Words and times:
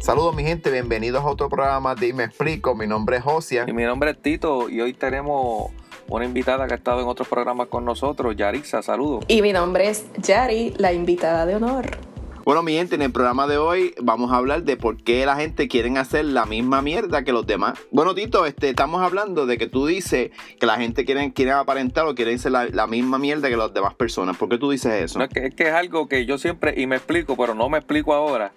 Saludos 0.00 0.34
mi 0.34 0.44
gente, 0.44 0.70
bienvenidos 0.70 1.22
a 1.22 1.26
otro 1.26 1.50
programa 1.50 1.94
de 1.94 2.14
Me 2.14 2.24
Explico. 2.24 2.74
Mi 2.74 2.86
nombre 2.86 3.18
es 3.18 3.22
Josia. 3.22 3.66
Y 3.68 3.74
mi 3.74 3.82
nombre 3.82 4.12
es 4.12 4.22
Tito 4.22 4.70
y 4.70 4.80
hoy 4.80 4.94
tenemos 4.94 5.70
una 6.08 6.24
invitada 6.24 6.66
que 6.66 6.72
ha 6.72 6.76
estado 6.78 7.02
en 7.02 7.06
otros 7.06 7.28
programas 7.28 7.66
con 7.66 7.84
nosotros, 7.84 8.34
Yarisa, 8.34 8.80
saludos. 8.80 9.26
Y 9.28 9.42
mi 9.42 9.52
nombre 9.52 9.90
es 9.90 10.06
Yari, 10.16 10.72
la 10.78 10.94
invitada 10.94 11.44
de 11.44 11.56
honor. 11.56 11.98
Bueno, 12.46 12.62
mi 12.62 12.72
gente, 12.72 12.94
en 12.94 13.02
el 13.02 13.12
programa 13.12 13.46
de 13.46 13.58
hoy 13.58 13.94
vamos 14.00 14.32
a 14.32 14.36
hablar 14.36 14.62
de 14.62 14.78
por 14.78 14.96
qué 14.96 15.26
la 15.26 15.36
gente 15.36 15.68
quiere 15.68 15.90
hacer 15.98 16.24
la 16.24 16.46
misma 16.46 16.80
mierda 16.80 17.22
que 17.22 17.32
los 17.32 17.46
demás. 17.46 17.78
Bueno, 17.90 18.14
Tito, 18.14 18.46
este, 18.46 18.70
estamos 18.70 19.02
hablando 19.02 19.44
de 19.44 19.58
que 19.58 19.66
tú 19.66 19.84
dices 19.84 20.30
que 20.58 20.64
la 20.64 20.76
gente 20.76 21.04
quiere, 21.04 21.30
quiere 21.34 21.52
aparentar 21.52 22.06
o 22.06 22.14
quiere 22.14 22.34
hacer 22.34 22.52
la, 22.52 22.86
misma 22.86 23.18
mierda 23.18 23.50
que 23.50 23.56
las 23.58 23.74
demás 23.74 23.92
personas. 23.94 24.38
¿Por 24.38 24.48
qué 24.48 24.56
tú 24.56 24.70
dices 24.70 24.94
eso? 24.94 25.20
es, 25.20 25.28
que, 25.28 25.46
es 25.48 25.54
que 25.54 25.64
es 25.64 25.74
algo 25.74 26.08
que 26.08 26.24
yo 26.24 26.38
siempre, 26.38 26.72
y 26.80 26.86
me 26.86 26.96
explico, 26.96 27.36
pero 27.36 27.54
no 27.54 27.68
me 27.68 27.76
explico 27.76 28.14
ahora. 28.14 28.50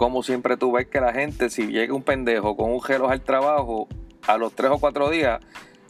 Como 0.00 0.22
siempre 0.22 0.56
tú 0.56 0.72
ves 0.72 0.86
que 0.86 0.98
la 0.98 1.12
gente, 1.12 1.50
si 1.50 1.66
llega 1.66 1.92
un 1.92 2.02
pendejo 2.02 2.56
con 2.56 2.70
un 2.70 2.80
gelo 2.80 3.10
al 3.10 3.20
trabajo, 3.20 3.86
a 4.26 4.38
los 4.38 4.54
tres 4.54 4.70
o 4.70 4.78
cuatro 4.78 5.10
días 5.10 5.42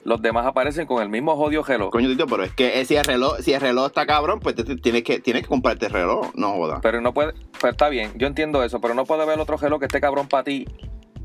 los 0.03 0.21
demás 0.21 0.45
aparecen 0.47 0.85
con 0.85 1.01
el 1.01 1.09
mismo 1.09 1.37
jodido 1.37 1.63
reloj. 1.63 1.93
Coño, 1.93 2.09
Tito, 2.09 2.27
pero 2.27 2.43
es 2.43 2.53
que 2.53 2.85
si 2.85 2.97
el 2.97 3.05
reloj, 3.05 3.39
si 3.39 3.53
el 3.53 3.61
reloj 3.61 3.87
está 3.87 4.07
cabrón, 4.07 4.41
pues 4.41 4.57
tienes 4.83 5.05
que, 5.05 5.21
tienes 5.21 5.45
que 5.45 5.49
comprarte 5.49 5.87
el 5.87 5.93
reloj, 5.93 6.33
no 6.35 6.55
joda. 6.55 6.81
Pero 6.83 7.01
no 7.01 7.15
puede, 7.15 7.35
pues 7.61 7.71
está 7.71 7.89
bien, 7.89 8.11
yo 8.17 8.27
entiendo 8.27 8.65
eso, 8.65 8.81
pero 8.81 8.95
no 8.95 9.05
puede 9.05 9.23
haber 9.23 9.39
otro 9.39 9.57
reloj 9.57 9.79
que 9.79 9.87
esté 9.87 10.01
cabrón 10.01 10.27
para 10.27 10.43
ti 10.43 10.67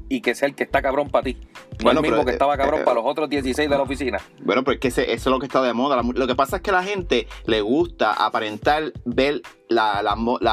y 0.09 0.21
que 0.21 0.35
sea 0.35 0.47
el 0.47 0.55
que 0.55 0.63
está 0.63 0.81
cabrón 0.81 1.09
para 1.09 1.23
ti. 1.23 1.37
No 1.83 1.91
el 1.91 2.01
mismo 2.01 2.25
que 2.25 2.31
estaba 2.31 2.55
eh, 2.55 2.57
cabrón 2.57 2.81
eh, 2.81 2.83
para 2.83 2.95
los 2.95 3.05
otros 3.05 3.29
16 3.29 3.69
de 3.69 3.75
la 3.75 3.81
oficina. 3.81 4.19
Bueno, 4.43 4.63
pues 4.63 4.79
que 4.79 4.87
eso 4.89 5.01
es 5.01 5.25
lo 5.25 5.39
que 5.39 5.45
está 5.45 5.61
de 5.61 5.73
moda. 5.73 6.01
Lo 6.01 6.27
que 6.27 6.35
pasa 6.35 6.57
es 6.57 6.61
que 6.61 6.69
a 6.69 6.73
la 6.73 6.83
gente 6.83 7.27
le 7.45 7.61
gusta 7.61 8.13
aparentar 8.13 8.93
ver 9.03 9.41
la, 9.67 10.01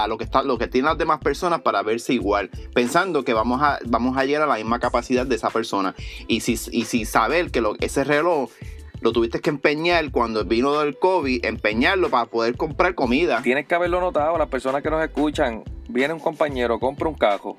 lo, 0.09 0.19
que 0.19 0.25
está, 0.25 0.43
lo 0.43 0.59
que 0.59 0.69
tienen 0.69 0.89
las 0.89 0.99
demás 0.99 1.21
personas 1.21 1.61
para 1.61 1.83
verse 1.83 2.15
igual, 2.15 2.51
pensando 2.75 3.25
que 3.25 3.35
vamos 3.35 3.61
a, 3.63 3.79
vamos 3.87 4.17
a 4.17 4.25
llegar 4.25 4.43
a 4.43 4.47
la 4.47 4.57
misma 4.57 4.81
capacidad 4.81 5.27
de 5.27 5.37
esa 5.37 5.51
persona. 5.51 5.95
Y 6.27 6.41
si, 6.41 6.53
y 6.71 6.85
si 6.85 7.05
saber 7.05 7.51
que 7.51 7.61
lo, 7.61 7.77
ese 7.81 8.05
reloj 8.05 8.51
lo 9.01 9.13
tuviste 9.13 9.41
que 9.41 9.51
empeñar 9.51 10.11
cuando 10.13 10.45
vino 10.45 10.79
del 10.79 10.97
COVID, 10.97 11.45
empeñarlo 11.45 12.09
para 12.09 12.27
poder 12.27 12.57
comprar 12.57 12.95
comida. 12.95 13.43
Tienes 13.43 13.67
que 13.67 13.75
haberlo 13.75 14.01
notado, 14.01 14.39
las 14.39 14.49
personas 14.49 14.83
que 14.83 14.91
nos 14.91 15.03
escuchan, 15.03 15.65
viene 15.89 16.15
un 16.15 16.21
compañero, 16.21 16.79
compra 16.79 17.09
un 17.09 17.17
cajo 17.17 17.59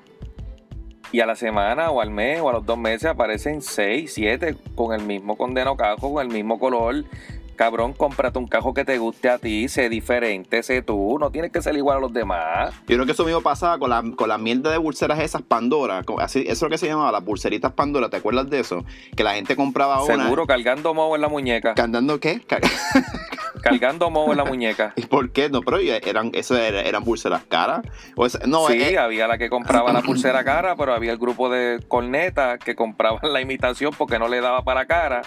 y 1.14 1.20
a 1.20 1.26
la 1.26 1.36
semana 1.36 1.92
o 1.92 2.00
al 2.00 2.10
mes 2.10 2.40
o 2.40 2.48
a 2.48 2.52
los 2.54 2.66
dos 2.66 2.76
meses 2.76 3.04
aparecen 3.04 3.62
seis, 3.62 4.14
siete 4.14 4.56
con 4.74 4.92
el 4.92 5.06
mismo 5.06 5.36
condeno 5.36 5.76
cajo, 5.76 6.12
con 6.12 6.26
el 6.26 6.32
mismo 6.32 6.58
color. 6.58 7.04
Cabrón, 7.54 7.92
cómprate 7.92 8.36
un 8.36 8.48
cajo 8.48 8.74
que 8.74 8.84
te 8.84 8.98
guste 8.98 9.28
a 9.28 9.38
ti, 9.38 9.68
sé 9.68 9.88
diferente, 9.88 10.64
sé 10.64 10.82
tú, 10.82 11.16
no 11.20 11.30
tienes 11.30 11.52
que 11.52 11.62
ser 11.62 11.76
igual 11.76 11.98
a 11.98 12.00
los 12.00 12.12
demás. 12.12 12.74
Yo 12.88 12.96
creo 12.96 13.06
que 13.06 13.12
eso 13.12 13.24
mismo 13.24 13.42
pasaba 13.42 13.78
con 13.78 13.90
la, 13.90 14.02
con 14.16 14.28
la 14.28 14.38
mierda 14.38 14.72
de 14.72 14.80
pulseras 14.80 15.20
esas 15.20 15.42
Pandora, 15.42 16.02
así, 16.18 16.40
eso 16.40 16.52
es 16.52 16.62
lo 16.62 16.68
que 16.68 16.78
se 16.78 16.88
llamaba, 16.88 17.12
las 17.12 17.22
pulseritas 17.22 17.72
Pandora, 17.74 18.08
¿te 18.08 18.16
acuerdas 18.16 18.50
de 18.50 18.58
eso? 18.58 18.84
Que 19.14 19.22
la 19.22 19.34
gente 19.34 19.54
compraba 19.54 20.02
una. 20.02 20.24
Seguro, 20.24 20.48
cargando 20.48 20.94
moho 20.94 21.14
en 21.14 21.22
la 21.22 21.28
muñeca. 21.28 21.74
¿Cargando 21.74 22.18
qué? 22.18 22.40
cargando 23.64 24.10
moho 24.10 24.32
en 24.32 24.38
la 24.38 24.44
muñeca. 24.44 24.92
¿Y 24.96 25.06
por 25.06 25.30
qué? 25.30 25.48
No, 25.48 25.60
pero 25.62 25.78
eran, 25.78 26.30
eso 26.34 26.56
eran, 26.56 27.04
pulseras 27.04 27.44
caras. 27.44 27.82
no, 28.46 28.68
sí, 28.68 28.80
eh, 28.80 28.98
había 28.98 29.26
la 29.26 29.38
que 29.38 29.48
compraba 29.48 29.92
la 29.92 30.02
pulsera 30.02 30.44
cara, 30.44 30.76
pero 30.76 30.94
había 30.94 31.12
el 31.12 31.18
grupo 31.18 31.48
de 31.48 31.82
cornetas 31.88 32.58
que 32.58 32.74
compraban 32.74 33.32
la 33.32 33.40
imitación 33.40 33.92
porque 33.96 34.18
no 34.18 34.28
le 34.28 34.40
daba 34.40 34.62
para 34.62 34.86
cara 34.86 35.22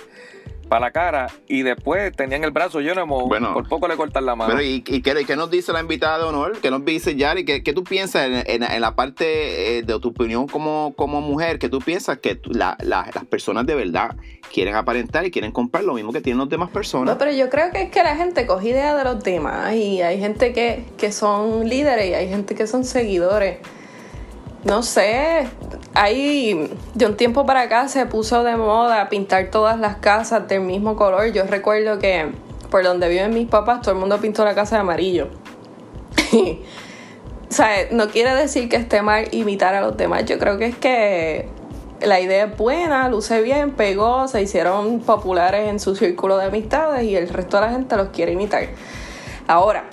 para 0.68 0.88
la 0.88 0.92
cara 0.92 1.28
y 1.48 1.64
después 1.64 2.16
tenían 2.16 2.44
el 2.44 2.52
brazo 2.52 2.80
lleno 2.80 3.02
de 3.02 3.06
moho. 3.06 3.28
Bueno, 3.28 3.54
por 3.54 3.68
poco 3.68 3.88
le 3.88 3.96
cortan 3.96 4.26
la 4.26 4.36
mano. 4.36 4.52
Pero 4.52 4.64
¿y, 4.64 4.84
y, 4.86 5.02
qué, 5.02 5.36
nos 5.36 5.50
dice 5.50 5.74
la 5.74 5.80
invitada 5.80 6.20
de 6.20 6.24
honor? 6.26 6.60
¿Qué 6.62 6.70
nos 6.70 6.84
dice 6.86 7.16
Yari? 7.16 7.46
¿Qué, 7.46 7.64
qué 7.64 7.74
tú 7.74 7.84
piensas 7.84 8.30
en, 8.46 8.82
la 8.82 8.96
parte 8.96 9.78
eh, 9.78 9.84
de 9.84 10.00
tu 10.00 10.10
opinión 10.10 10.48
como, 10.48 10.94
como 10.96 11.22
mujer? 11.22 11.60
¿Qué 11.60 11.70
tú 11.70 11.80
piensas 11.80 12.20
que 12.20 12.40
las 12.50 13.26
personas 13.30 13.66
de 13.66 13.76
verdad 13.76 14.16
quieren 14.54 14.76
aparentar 14.76 15.26
y 15.26 15.32
quieren 15.32 15.52
comprar 15.52 15.84
lo 15.84 15.94
mismo 15.94 16.12
que 16.14 16.22
tienen 16.22 16.40
las 16.40 16.50
demás 16.50 16.70
personas? 16.70 17.14
No, 17.14 17.18
pero 17.18 17.32
yo 17.32 17.50
creo 17.50 17.72
que 17.72 17.84
es 17.84 17.92
que 17.92 18.04
la 18.04 18.16
gente 18.16 18.46
coge 18.46 18.70
idea 18.70 18.96
de 18.96 19.04
los 19.04 19.24
demás 19.24 19.74
y 19.74 20.02
hay 20.02 20.20
gente 20.20 20.54
que, 20.54 20.86
que 20.98 21.12
son 21.12 21.68
líderes 21.68 22.10
y 22.10 22.14
hay 22.14 22.30
gente 22.30 22.56
que 22.56 22.68
son 22.68 22.84
seguidores. 22.84 23.60
No 24.64 24.84
sé, 24.84 25.48
ahí 25.94 26.70
de 26.94 27.06
un 27.06 27.18
tiempo 27.18 27.46
para 27.46 27.62
acá 27.62 27.88
se 27.88 28.06
puso 28.06 28.44
de 28.44 28.56
moda 28.56 29.10
pintar 29.10 29.50
todas 29.52 29.80
las 29.80 29.98
casas 29.98 30.48
del 30.48 30.62
mismo 30.62 30.96
color. 30.96 31.32
Yo 31.32 31.44
recuerdo 31.46 32.00
que 32.00 32.32
por 32.70 32.84
donde 32.84 33.10
viven 33.10 33.34
mis 33.34 33.48
papás 33.48 33.82
todo 33.82 33.94
el 33.94 34.00
mundo 34.00 34.20
pintó 34.20 34.44
la 34.46 34.56
casa 34.56 34.76
de 34.76 34.82
amarillo. 34.82 35.30
o 36.34 37.54
sea, 37.54 37.70
no 37.92 38.10
quiere 38.10 38.36
decir 38.36 38.70
que 38.70 38.76
esté 38.76 39.02
mal 39.02 39.28
imitar 39.32 39.74
a 39.74 39.82
los 39.82 39.98
demás. 39.98 40.26
Yo 40.26 40.38
creo 40.38 40.58
que 40.58 40.66
es 40.66 40.78
que 40.78 41.50
la 42.02 42.20
idea 42.20 42.46
es 42.46 42.58
buena, 42.58 43.10
luce 43.10 43.42
bien, 43.42 43.72
pegó, 43.72 44.28
se 44.28 44.42
hicieron 44.42 45.00
populares 45.00 45.68
en 45.68 45.80
su 45.80 45.96
círculo 45.96 46.38
de 46.38 46.46
amistades 46.46 47.04
y 47.04 47.16
el 47.16 47.30
resto 47.30 47.58
de 47.58 47.66
la 47.66 47.72
gente 47.72 47.96
los 47.96 48.10
quiere 48.10 48.34
imitar. 48.34 48.68
Ahora, 49.48 49.86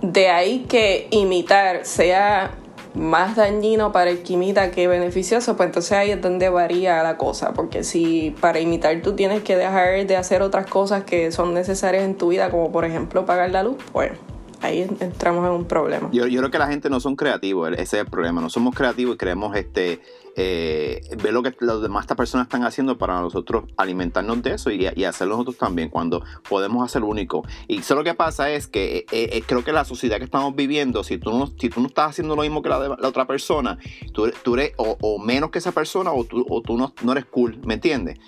de 0.00 0.28
ahí 0.28 0.64
que 0.68 1.08
imitar 1.10 1.84
sea 1.84 2.52
más 2.94 3.36
dañino 3.36 3.92
para 3.92 4.10
el 4.10 4.22
quimita 4.22 4.70
que 4.70 4.88
beneficioso, 4.88 5.56
pues 5.56 5.68
entonces 5.68 5.92
ahí 5.92 6.10
es 6.10 6.20
donde 6.20 6.48
varía 6.48 7.02
la 7.02 7.16
cosa, 7.16 7.52
porque 7.52 7.84
si 7.84 8.34
para 8.40 8.60
imitar 8.60 9.00
tú 9.02 9.14
tienes 9.14 9.42
que 9.42 9.56
dejar 9.56 10.06
de 10.06 10.16
hacer 10.16 10.42
otras 10.42 10.66
cosas 10.66 11.04
que 11.04 11.32
son 11.32 11.54
necesarias 11.54 12.04
en 12.04 12.16
tu 12.16 12.28
vida, 12.28 12.50
como 12.50 12.72
por 12.72 12.84
ejemplo 12.84 13.26
pagar 13.26 13.50
la 13.50 13.62
luz, 13.62 13.76
pues 13.92 14.12
ahí 14.60 14.82
entramos 15.00 15.46
en 15.46 15.52
un 15.52 15.64
problema. 15.64 16.08
Yo, 16.12 16.26
yo 16.26 16.38
creo 16.40 16.50
que 16.50 16.58
la 16.58 16.68
gente 16.68 16.90
no 16.90 17.00
son 17.00 17.16
creativos, 17.16 17.70
ese 17.72 17.82
es 17.82 17.94
el 17.94 18.06
problema, 18.06 18.40
no 18.40 18.50
somos 18.50 18.74
creativos 18.74 19.14
y 19.14 19.18
creemos 19.18 19.56
este 19.56 20.00
eh, 20.40 21.00
ver 21.20 21.32
lo 21.32 21.42
que 21.42 21.52
los 21.58 21.82
demás 21.82 22.06
personas 22.06 22.46
están 22.46 22.62
haciendo 22.62 22.96
para 22.96 23.20
nosotros 23.20 23.64
alimentarnos 23.76 24.40
de 24.40 24.54
eso 24.54 24.70
y, 24.70 24.88
y 24.94 25.04
hacerlo 25.04 25.34
nosotros 25.34 25.58
también 25.58 25.88
cuando 25.88 26.22
podemos 26.48 26.84
hacer 26.84 27.02
único. 27.02 27.44
Y 27.66 27.82
solo 27.82 28.02
lo 28.02 28.04
que 28.04 28.14
pasa 28.14 28.48
es 28.50 28.68
que 28.68 28.98
eh, 28.98 29.04
eh, 29.10 29.42
creo 29.44 29.64
que 29.64 29.72
la 29.72 29.84
sociedad 29.84 30.18
que 30.18 30.24
estamos 30.24 30.54
viviendo, 30.54 31.02
si 31.02 31.18
tú 31.18 31.36
no, 31.36 31.48
si 31.58 31.68
tú 31.68 31.80
no 31.80 31.88
estás 31.88 32.10
haciendo 32.10 32.36
lo 32.36 32.42
mismo 32.42 32.62
que 32.62 32.68
la, 32.68 32.78
la 32.78 33.08
otra 33.08 33.26
persona, 33.26 33.78
tú, 34.12 34.30
tú 34.44 34.54
eres 34.54 34.74
o, 34.76 35.18
menos 35.18 35.50
que 35.50 35.58
esa 35.58 35.72
persona 35.72 36.12
o 36.12 36.22
tú, 36.22 36.46
o 36.48 36.62
tú 36.62 36.78
no, 36.78 36.94
no 37.02 37.10
eres 37.10 37.24
cool, 37.24 37.58
¿me 37.64 37.74
entiendes? 37.74 38.20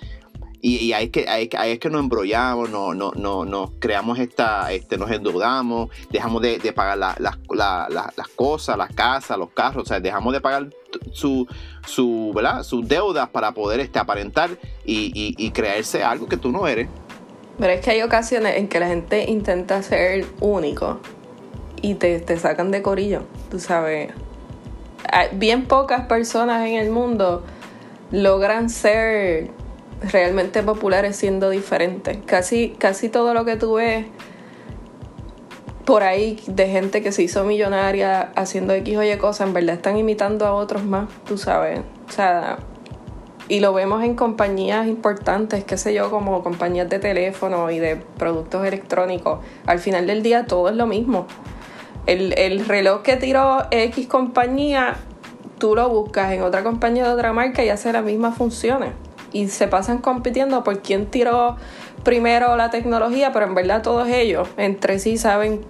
Y, 0.63 0.93
ahí, 0.93 1.05
es 1.05 1.11
que, 1.11 1.27
ahí, 1.27 1.49
es 1.71 1.79
que 1.79 1.89
nos 1.89 2.01
embrollamos, 2.01 2.69
no, 2.69 2.93
no, 2.93 3.11
no, 3.15 3.45
nos 3.45 3.71
creamos 3.79 4.19
esta, 4.19 4.71
este, 4.71 4.95
nos 4.95 5.09
endeudamos, 5.09 5.89
dejamos 6.11 6.39
de, 6.43 6.59
pagar 6.71 6.99
las 6.99 8.27
cosas, 8.35 8.77
las 8.77 8.93
casas, 8.93 9.39
los 9.39 9.49
carros, 9.49 9.83
o 9.83 9.85
sea, 9.87 9.99
dejamos 9.99 10.33
de 10.33 10.39
pagar 10.39 10.69
su, 11.13 11.47
su, 11.87 12.31
¿verdad? 12.35 12.61
sus 12.61 12.87
deudas 12.87 13.29
para 13.29 13.53
poder 13.53 13.79
este, 13.79 13.97
aparentar 13.97 14.51
y, 14.85 15.51
creerse 15.51 16.03
algo 16.03 16.27
que 16.27 16.37
tú 16.37 16.51
no 16.51 16.67
eres. 16.67 16.87
Pero 17.57 17.73
es 17.73 17.81
que 17.81 17.91
hay 17.91 18.03
ocasiones 18.03 18.57
en 18.57 18.67
que 18.67 18.79
la 18.79 18.87
gente 18.87 19.29
intenta 19.29 19.81
ser 19.81 20.25
único 20.41 20.99
y 21.81 21.95
te, 21.95 22.19
te 22.19 22.37
sacan 22.37 22.69
de 22.69 22.83
corillo, 22.83 23.23
tú 23.49 23.59
sabes. 23.59 24.13
Bien 25.33 25.65
pocas 25.65 26.05
personas 26.05 26.67
en 26.67 26.75
el 26.75 26.91
mundo 26.91 27.43
logran 28.11 28.69
ser 28.69 29.49
realmente 30.01 30.63
populares 30.63 31.15
siendo 31.15 31.49
diferentes. 31.49 32.17
Casi, 32.25 32.75
casi 32.77 33.09
todo 33.09 33.33
lo 33.33 33.45
que 33.45 33.55
tú 33.55 33.75
ves 33.75 34.05
por 35.85 36.03
ahí 36.03 36.39
de 36.47 36.67
gente 36.67 37.01
que 37.01 37.11
se 37.11 37.23
hizo 37.23 37.43
millonaria 37.43 38.31
haciendo 38.35 38.73
X 38.73 38.97
o 38.97 39.03
Y 39.03 39.17
cosas, 39.17 39.47
en 39.47 39.53
verdad 39.53 39.75
están 39.75 39.97
imitando 39.97 40.45
a 40.45 40.53
otros 40.53 40.83
más, 40.83 41.09
tú 41.25 41.37
sabes. 41.37 41.81
O 42.07 42.11
sea, 42.11 42.59
y 43.47 43.59
lo 43.59 43.73
vemos 43.73 44.03
en 44.03 44.15
compañías 44.15 44.87
importantes, 44.87 45.63
qué 45.63 45.77
sé 45.77 45.93
yo, 45.93 46.09
como 46.09 46.43
compañías 46.43 46.89
de 46.89 46.99
teléfono 46.99 47.69
y 47.71 47.79
de 47.79 47.97
productos 47.97 48.65
electrónicos. 48.65 49.39
Al 49.65 49.79
final 49.79 50.07
del 50.07 50.23
día 50.23 50.45
todo 50.45 50.69
es 50.69 50.75
lo 50.75 50.87
mismo. 50.87 51.27
El, 52.05 52.37
el 52.37 52.65
reloj 52.65 53.01
que 53.01 53.17
tiró 53.17 53.65
X 53.69 54.07
compañía, 54.07 54.95
tú 55.57 55.75
lo 55.75 55.89
buscas 55.89 56.31
en 56.31 56.41
otra 56.41 56.63
compañía 56.63 57.05
de 57.05 57.13
otra 57.13 57.33
marca 57.33 57.63
y 57.63 57.69
hace 57.69 57.91
las 57.91 58.03
mismas 58.03 58.37
funciones 58.37 58.91
y 59.31 59.47
se 59.47 59.67
pasan 59.67 59.99
compitiendo 59.99 60.63
por 60.63 60.81
quién 60.81 61.05
tiró 61.07 61.57
primero 62.03 62.55
la 62.55 62.69
tecnología, 62.69 63.31
pero 63.31 63.45
en 63.45 63.55
verdad 63.55 63.81
todos 63.81 64.07
ellos 64.07 64.47
entre 64.57 64.99
sí 64.99 65.17
saben 65.17 65.61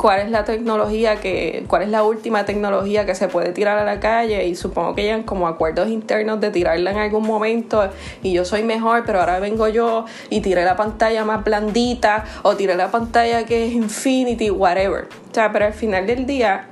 cuál 0.00 0.20
es 0.20 0.30
la 0.30 0.44
tecnología 0.44 1.16
que 1.16 1.64
cuál 1.68 1.82
es 1.82 1.90
la 1.90 2.02
última 2.04 2.46
tecnología 2.46 3.04
que 3.04 3.14
se 3.14 3.28
puede 3.28 3.52
tirar 3.52 3.76
a 3.76 3.84
la 3.84 4.00
calle 4.00 4.46
y 4.46 4.54
supongo 4.54 4.94
que 4.94 5.02
llegan 5.02 5.24
como 5.24 5.46
acuerdos 5.46 5.90
internos 5.90 6.40
de 6.40 6.50
tirarla 6.50 6.92
en 6.92 6.96
algún 6.96 7.26
momento 7.26 7.90
y 8.22 8.32
yo 8.32 8.46
soy 8.46 8.62
mejor 8.62 9.02
pero 9.04 9.20
ahora 9.20 9.40
vengo 9.40 9.68
yo 9.68 10.06
y 10.30 10.40
tiré 10.40 10.64
la 10.64 10.74
pantalla 10.74 11.26
más 11.26 11.44
blandita 11.44 12.24
o 12.42 12.56
tiré 12.56 12.76
la 12.76 12.90
pantalla 12.90 13.44
que 13.44 13.66
es 13.66 13.72
infinity 13.74 14.50
whatever. 14.50 15.08
O 15.30 15.34
sea 15.34 15.52
pero 15.52 15.66
al 15.66 15.74
final 15.74 16.06
del 16.06 16.24
día 16.24 16.68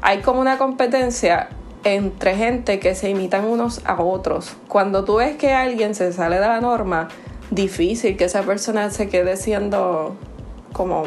hay 0.00 0.18
como 0.18 0.40
una 0.40 0.56
competencia 0.56 1.48
entre 1.84 2.34
gente 2.36 2.80
que 2.80 2.94
se 2.94 3.10
imitan 3.10 3.44
unos 3.44 3.80
a 3.84 4.00
otros. 4.00 4.56
Cuando 4.68 5.04
tú 5.04 5.16
ves 5.16 5.36
que 5.36 5.52
alguien 5.52 5.94
se 5.94 6.12
sale 6.12 6.36
de 6.36 6.46
la 6.46 6.60
norma, 6.60 7.08
difícil 7.50 8.16
que 8.16 8.24
esa 8.24 8.42
persona 8.42 8.90
se 8.90 9.08
quede 9.08 9.36
siendo 9.36 10.16
como 10.72 11.04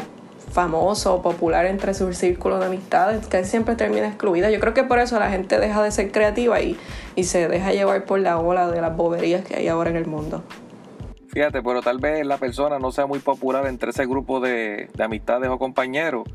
famoso 0.52 1.14
o 1.14 1.22
popular 1.22 1.64
entre 1.66 1.94
su 1.94 2.12
círculo 2.12 2.58
de 2.58 2.66
amistades, 2.66 3.26
que 3.26 3.44
siempre 3.44 3.74
termina 3.74 4.08
excluida. 4.08 4.50
Yo 4.50 4.60
creo 4.60 4.74
que 4.74 4.84
por 4.84 4.98
eso 4.98 5.18
la 5.18 5.30
gente 5.30 5.58
deja 5.58 5.82
de 5.82 5.90
ser 5.90 6.12
creativa 6.12 6.60
y, 6.60 6.76
y 7.16 7.24
se 7.24 7.48
deja 7.48 7.72
llevar 7.72 8.04
por 8.04 8.20
la 8.20 8.38
ola 8.38 8.70
de 8.70 8.80
las 8.80 8.94
boberías 8.94 9.44
que 9.44 9.56
hay 9.56 9.68
ahora 9.68 9.90
en 9.90 9.96
el 9.96 10.06
mundo. 10.06 10.42
Fíjate, 11.28 11.62
pero 11.62 11.80
tal 11.80 11.98
vez 11.98 12.26
la 12.26 12.36
persona 12.36 12.78
no 12.78 12.92
sea 12.92 13.06
muy 13.06 13.18
popular 13.18 13.66
entre 13.66 13.90
ese 13.90 14.04
grupo 14.04 14.40
de, 14.40 14.90
de 14.94 15.04
amistades 15.04 15.48
o 15.48 15.58
compañeros, 15.58 16.28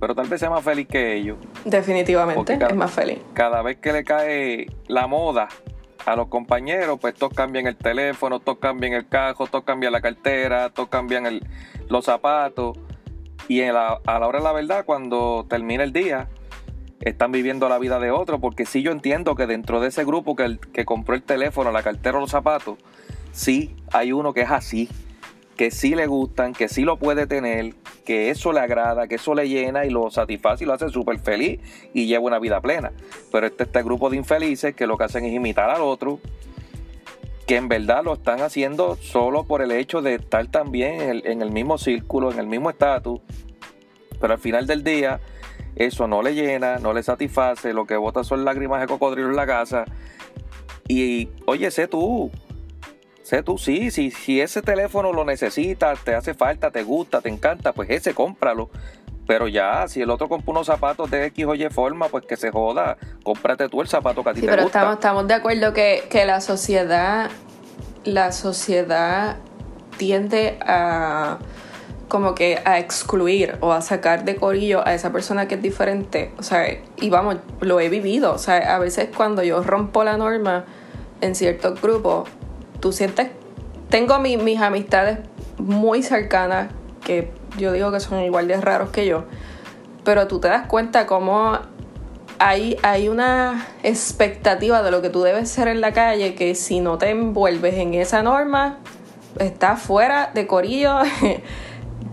pero 0.00 0.14
tal 0.14 0.28
vez 0.28 0.40
sea 0.40 0.48
más 0.48 0.64
feliz 0.64 0.88
que 0.88 1.14
ellos. 1.16 1.36
Definitivamente, 1.70 2.54
es 2.54 2.74
más 2.74 2.90
feliz. 2.90 3.18
Cada 3.34 3.62
vez 3.62 3.78
que 3.78 3.92
le 3.92 4.04
cae 4.04 4.66
la 4.86 5.06
moda 5.06 5.48
a 6.06 6.16
los 6.16 6.28
compañeros, 6.28 6.98
pues 7.00 7.14
todos 7.14 7.34
cambian 7.34 7.66
el 7.66 7.76
teléfono, 7.76 8.40
todos 8.40 8.58
cambian 8.58 8.94
el 8.94 9.08
cajo, 9.08 9.46
todos 9.46 9.64
cambian 9.64 9.92
la 9.92 10.00
cartera, 10.00 10.70
todos 10.70 10.88
cambian 10.88 11.26
el, 11.26 11.46
los 11.88 12.04
zapatos. 12.04 12.78
Y 13.48 13.62
a 13.62 13.72
la 13.72 14.26
hora 14.26 14.38
de 14.38 14.44
la 14.44 14.52
verdad, 14.52 14.84
cuando 14.84 15.46
termina 15.48 15.82
el 15.82 15.92
día, 15.92 16.28
están 17.00 17.32
viviendo 17.32 17.68
la 17.68 17.78
vida 17.78 17.98
de 17.98 18.10
otro, 18.10 18.40
porque 18.40 18.66
sí 18.66 18.82
yo 18.82 18.92
entiendo 18.92 19.34
que 19.34 19.46
dentro 19.46 19.80
de 19.80 19.88
ese 19.88 20.04
grupo 20.04 20.36
que, 20.36 20.58
que 20.72 20.84
compró 20.84 21.14
el 21.14 21.22
teléfono, 21.22 21.70
la 21.70 21.82
cartera 21.82 22.18
o 22.18 22.20
los 22.20 22.30
zapatos, 22.30 22.78
sí 23.32 23.76
hay 23.92 24.12
uno 24.12 24.32
que 24.32 24.42
es 24.42 24.50
así, 24.50 24.88
que 25.58 25.72
sí 25.72 25.96
le 25.96 26.06
gustan, 26.06 26.52
que 26.52 26.68
sí 26.68 26.82
lo 26.82 26.98
puede 26.98 27.26
tener, 27.26 27.74
que 28.06 28.30
eso 28.30 28.52
le 28.52 28.60
agrada, 28.60 29.08
que 29.08 29.16
eso 29.16 29.34
le 29.34 29.48
llena 29.48 29.84
y 29.84 29.90
lo 29.90 30.08
satisface 30.08 30.62
y 30.62 30.66
lo 30.68 30.72
hace 30.72 30.88
súper 30.88 31.18
feliz 31.18 31.60
y 31.92 32.06
lleva 32.06 32.24
una 32.24 32.38
vida 32.38 32.60
plena. 32.60 32.92
Pero 33.32 33.48
este, 33.48 33.64
este 33.64 33.82
grupo 33.82 34.08
de 34.08 34.16
infelices 34.16 34.76
que 34.76 34.86
lo 34.86 34.96
que 34.96 35.04
hacen 35.04 35.24
es 35.24 35.34
imitar 35.34 35.68
al 35.68 35.82
otro, 35.82 36.20
que 37.44 37.56
en 37.56 37.68
verdad 37.68 38.04
lo 38.04 38.14
están 38.14 38.40
haciendo 38.40 38.94
solo 38.96 39.44
por 39.44 39.60
el 39.60 39.72
hecho 39.72 40.00
de 40.00 40.14
estar 40.14 40.46
también 40.46 41.22
en 41.24 41.42
el, 41.42 41.50
mismo 41.50 41.76
círculo, 41.76 42.30
en 42.30 42.38
el 42.38 42.46
mismo 42.46 42.70
estatus, 42.70 43.20
pero 44.20 44.34
al 44.34 44.38
final 44.38 44.68
del 44.68 44.84
día 44.84 45.18
eso 45.74 46.06
no 46.06 46.22
le 46.22 46.36
llena, 46.36 46.78
no 46.78 46.92
le 46.92 47.02
satisface, 47.02 47.72
lo 47.72 47.84
que 47.84 47.96
bota 47.96 48.22
son 48.22 48.44
lágrimas 48.44 48.80
de 48.80 48.86
cocodrilo 48.86 49.28
en 49.28 49.36
la 49.36 49.46
casa. 49.46 49.86
Y 50.86 51.30
oye, 51.46 51.70
sé 51.72 51.88
tú, 51.88 52.30
sé 53.28 53.42
tú, 53.42 53.58
sí, 53.58 53.90
si, 53.90 54.10
si 54.10 54.40
ese 54.40 54.62
teléfono 54.62 55.12
lo 55.12 55.22
necesitas, 55.22 56.02
te 56.02 56.14
hace 56.14 56.32
falta, 56.32 56.70
te 56.70 56.82
gusta, 56.82 57.20
te 57.20 57.28
encanta, 57.28 57.74
pues 57.74 57.90
ese 57.90 58.14
cómpralo. 58.14 58.70
Pero 59.26 59.48
ya, 59.48 59.86
si 59.86 60.00
el 60.00 60.08
otro 60.08 60.30
compra 60.30 60.52
unos 60.52 60.66
zapatos 60.66 61.10
de 61.10 61.26
X 61.26 61.44
o 61.44 61.54
Y 61.54 61.68
forma, 61.68 62.08
pues 62.08 62.24
que 62.24 62.38
se 62.38 62.50
joda. 62.50 62.96
Cómprate 63.22 63.68
tú 63.68 63.82
el 63.82 63.88
zapato 63.88 64.24
que 64.24 64.30
a 64.30 64.32
ti 64.32 64.40
te 64.40 64.46
pero 64.46 64.62
gusta. 64.62 64.78
Estamos, 64.78 64.94
estamos 64.94 65.28
de 65.28 65.34
acuerdo 65.34 65.74
que, 65.74 66.04
que 66.08 66.24
la 66.24 66.40
sociedad, 66.40 67.28
la 68.04 68.32
sociedad 68.32 69.36
tiende 69.98 70.58
a 70.62 71.36
como 72.08 72.34
que 72.34 72.62
a 72.64 72.78
excluir 72.78 73.58
o 73.60 73.72
a 73.72 73.82
sacar 73.82 74.24
de 74.24 74.36
corillo 74.36 74.80
a 74.86 74.94
esa 74.94 75.12
persona 75.12 75.46
que 75.46 75.56
es 75.56 75.62
diferente. 75.62 76.32
O 76.38 76.42
sea, 76.42 76.66
y 76.96 77.10
vamos, 77.10 77.36
lo 77.60 77.78
he 77.80 77.90
vivido. 77.90 78.32
O 78.32 78.38
sea, 78.38 78.74
a 78.74 78.78
veces 78.78 79.10
cuando 79.14 79.42
yo 79.42 79.62
rompo 79.62 80.02
la 80.04 80.16
norma 80.16 80.64
en 81.20 81.34
ciertos 81.34 81.78
grupos, 81.82 82.30
tú 82.80 82.92
sientes, 82.92 83.30
tengo 83.88 84.18
mis 84.18 84.60
amistades 84.60 85.18
muy 85.58 86.02
cercanas 86.02 86.72
que 87.04 87.32
yo 87.56 87.72
digo 87.72 87.90
que 87.90 88.00
son 88.00 88.20
igual 88.20 88.48
de 88.48 88.60
raros 88.60 88.90
que 88.90 89.06
yo, 89.06 89.24
pero 90.04 90.26
tú 90.28 90.40
te 90.40 90.48
das 90.48 90.66
cuenta 90.66 91.06
cómo 91.06 91.58
hay, 92.38 92.76
hay 92.82 93.08
una 93.08 93.66
expectativa 93.82 94.82
de 94.82 94.90
lo 94.90 95.02
que 95.02 95.10
tú 95.10 95.22
debes 95.22 95.50
ser 95.50 95.68
en 95.68 95.80
la 95.80 95.92
calle 95.92 96.34
que 96.34 96.54
si 96.54 96.80
no 96.80 96.98
te 96.98 97.10
envuelves 97.10 97.74
en 97.74 97.94
esa 97.94 98.22
norma, 98.22 98.78
estás 99.38 99.80
fuera 99.80 100.30
de 100.34 100.46
corillo. 100.46 100.98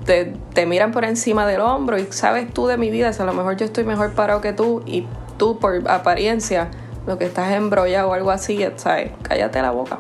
Te, 0.06 0.34
te, 0.54 0.68
miran 0.68 0.92
por 0.92 1.04
encima 1.04 1.48
del 1.48 1.62
hombro 1.62 1.98
y 1.98 2.06
sabes 2.12 2.54
tú 2.54 2.68
de 2.68 2.78
mi 2.78 2.92
vida, 2.92 3.10
a 3.18 3.24
lo 3.24 3.34
mejor 3.34 3.58
yo 3.58 3.66
estoy 3.66 3.86
mejor 3.86 4.14
parado 4.14 4.40
que 4.40 4.54
tú 4.54 4.84
y 4.86 5.08
tú 5.38 5.58
por 5.58 5.90
apariencia 5.90 6.70
lo 7.08 7.18
que 7.18 7.26
estás 7.26 7.52
embrollado 7.54 8.10
o 8.10 8.14
algo 8.14 8.30
así, 8.30 8.64
¿sabes? 8.76 9.10
Cállate 9.24 9.64
la 9.64 9.72
boca. 9.72 9.98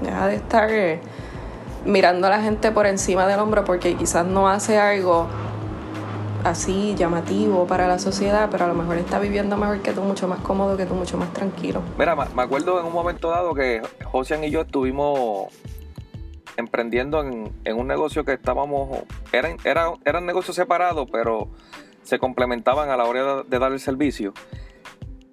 Deja 0.00 0.26
de 0.28 0.36
estar 0.36 0.70
eh, 0.70 1.00
mirando 1.84 2.26
a 2.26 2.30
la 2.30 2.40
gente 2.40 2.70
por 2.72 2.86
encima 2.86 3.26
del 3.26 3.40
hombro 3.40 3.64
porque 3.64 3.96
quizás 3.96 4.26
no 4.26 4.48
hace 4.48 4.78
algo 4.78 5.28
así 6.44 6.94
llamativo 6.96 7.66
para 7.66 7.88
la 7.88 7.98
sociedad, 7.98 8.48
pero 8.50 8.64
a 8.64 8.68
lo 8.68 8.74
mejor 8.74 8.98
está 8.98 9.18
viviendo 9.18 9.56
mejor 9.56 9.80
que 9.80 9.92
tú, 9.92 10.02
mucho 10.02 10.28
más 10.28 10.38
cómodo 10.40 10.76
que 10.76 10.86
tú, 10.86 10.94
mucho 10.94 11.16
más 11.16 11.32
tranquilo. 11.32 11.82
Mira, 11.98 12.14
me 12.14 12.42
acuerdo 12.42 12.78
en 12.80 12.86
un 12.86 12.92
momento 12.92 13.30
dado 13.30 13.54
que 13.54 13.82
Josian 14.04 14.44
y 14.44 14.50
yo 14.50 14.62
estuvimos 14.62 15.48
emprendiendo 16.56 17.20
en, 17.20 17.76
un 17.76 17.86
negocio 17.86 18.24
que 18.24 18.32
estábamos, 18.32 19.00
eran, 19.32 19.56
eran, 19.64 19.94
eran 20.04 20.24
negocios 20.24 20.56
separados, 20.56 21.08
pero 21.10 21.48
se 22.02 22.18
complementaban 22.18 22.90
a 22.90 22.96
la 22.96 23.04
hora 23.04 23.42
de, 23.42 23.58
dar 23.58 23.72
el 23.72 23.80
servicio. 23.80 24.32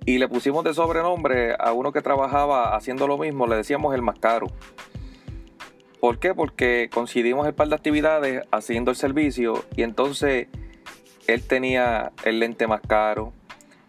Y 0.06 0.18
le 0.18 0.28
pusimos 0.28 0.64
de 0.64 0.74
sobrenombre 0.74 1.56
a 1.58 1.72
uno 1.74 1.92
que 1.92 2.02
trabajaba 2.02 2.76
haciendo 2.76 3.08
lo 3.08 3.18
mismo, 3.18 3.48
le 3.48 3.56
decíamos 3.56 3.96
el 3.96 4.02
más 4.02 4.20
caro. 4.20 4.48
¿Por 6.00 6.20
qué? 6.20 6.34
Porque 6.34 6.90
coincidimos 6.94 7.48
el 7.48 7.54
par 7.54 7.70
de 7.70 7.76
actividades 7.76 8.44
haciendo 8.52 8.92
el 8.92 8.98
servicio 8.98 9.64
y 9.78 9.84
entonces 9.84 10.48
él 11.28 11.48
tenía 11.48 12.12
el 12.26 12.40
lente 12.40 12.68
más 12.68 12.82
caro. 12.82 13.32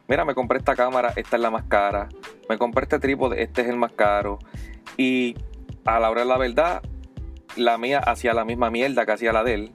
Mira, 0.07 0.25
me 0.25 0.35
compré 0.35 0.59
esta 0.59 0.77
cámara, 0.77 1.13
esta 1.17 1.37
es 1.37 1.43
la 1.43 1.51
más 1.51 1.65
cara. 1.65 2.09
Me 2.49 2.59
compré 2.59 2.85
este 2.85 3.01
trípode, 3.01 3.43
este 3.43 3.63
es 3.63 3.69
el 3.69 3.77
más 3.77 3.93
caro. 3.93 4.39
Y 4.97 5.35
a 5.85 5.99
la 5.99 6.11
hora 6.11 6.21
de 6.21 6.29
la 6.29 6.39
verdad, 6.39 6.83
la 7.57 7.79
mía 7.79 7.99
hacía 7.99 8.35
la 8.35 8.45
misma 8.45 8.71
mierda 8.71 9.07
que 9.07 9.13
hacía 9.13 9.33
la 9.33 9.43
de 9.43 9.55
él, 9.55 9.73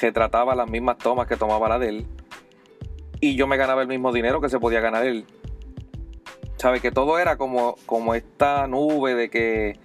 retrataba 0.00 0.54
las 0.54 0.68
mismas 0.68 0.98
tomas 0.98 1.26
que 1.26 1.36
tomaba 1.36 1.68
la 1.68 1.78
de 1.78 1.88
él, 1.88 2.06
y 3.20 3.36
yo 3.36 3.46
me 3.46 3.56
ganaba 3.56 3.82
el 3.82 3.88
mismo 3.88 4.12
dinero 4.12 4.40
que 4.40 4.48
se 4.48 4.58
podía 4.58 4.80
ganar 4.80 5.06
él. 5.06 5.26
¿Sabe? 6.60 6.80
Que 6.80 6.92
todo 6.92 7.18
era 7.18 7.38
como, 7.38 7.76
como 7.86 8.14
esta 8.14 8.66
nube 8.66 9.14
de 9.14 9.30
que 9.30 9.78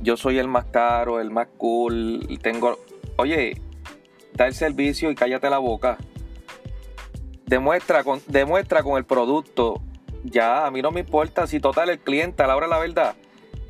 yo 0.00 0.16
soy 0.16 0.38
el 0.38 0.46
más 0.46 0.64
caro, 0.66 1.18
el 1.18 1.32
más 1.32 1.48
cool, 1.58 2.24
tengo... 2.40 2.78
Oye, 3.16 3.60
da 4.34 4.46
el 4.46 4.54
servicio 4.54 5.10
y 5.10 5.16
cállate 5.16 5.50
la 5.50 5.58
boca. 5.58 5.98
Demuestra 7.46 8.04
con, 8.04 8.22
demuestra 8.28 8.84
con 8.84 8.96
el 8.96 9.04
producto. 9.04 9.82
Ya, 10.22 10.66
a 10.66 10.70
mí 10.70 10.82
no 10.82 10.92
me 10.92 11.00
importa 11.00 11.48
si 11.48 11.58
total 11.58 11.90
el 11.90 11.98
cliente 11.98 12.44
a 12.44 12.46
la 12.46 12.54
hora 12.54 12.66
de 12.66 12.70
la 12.70 12.78
verdad 12.78 13.16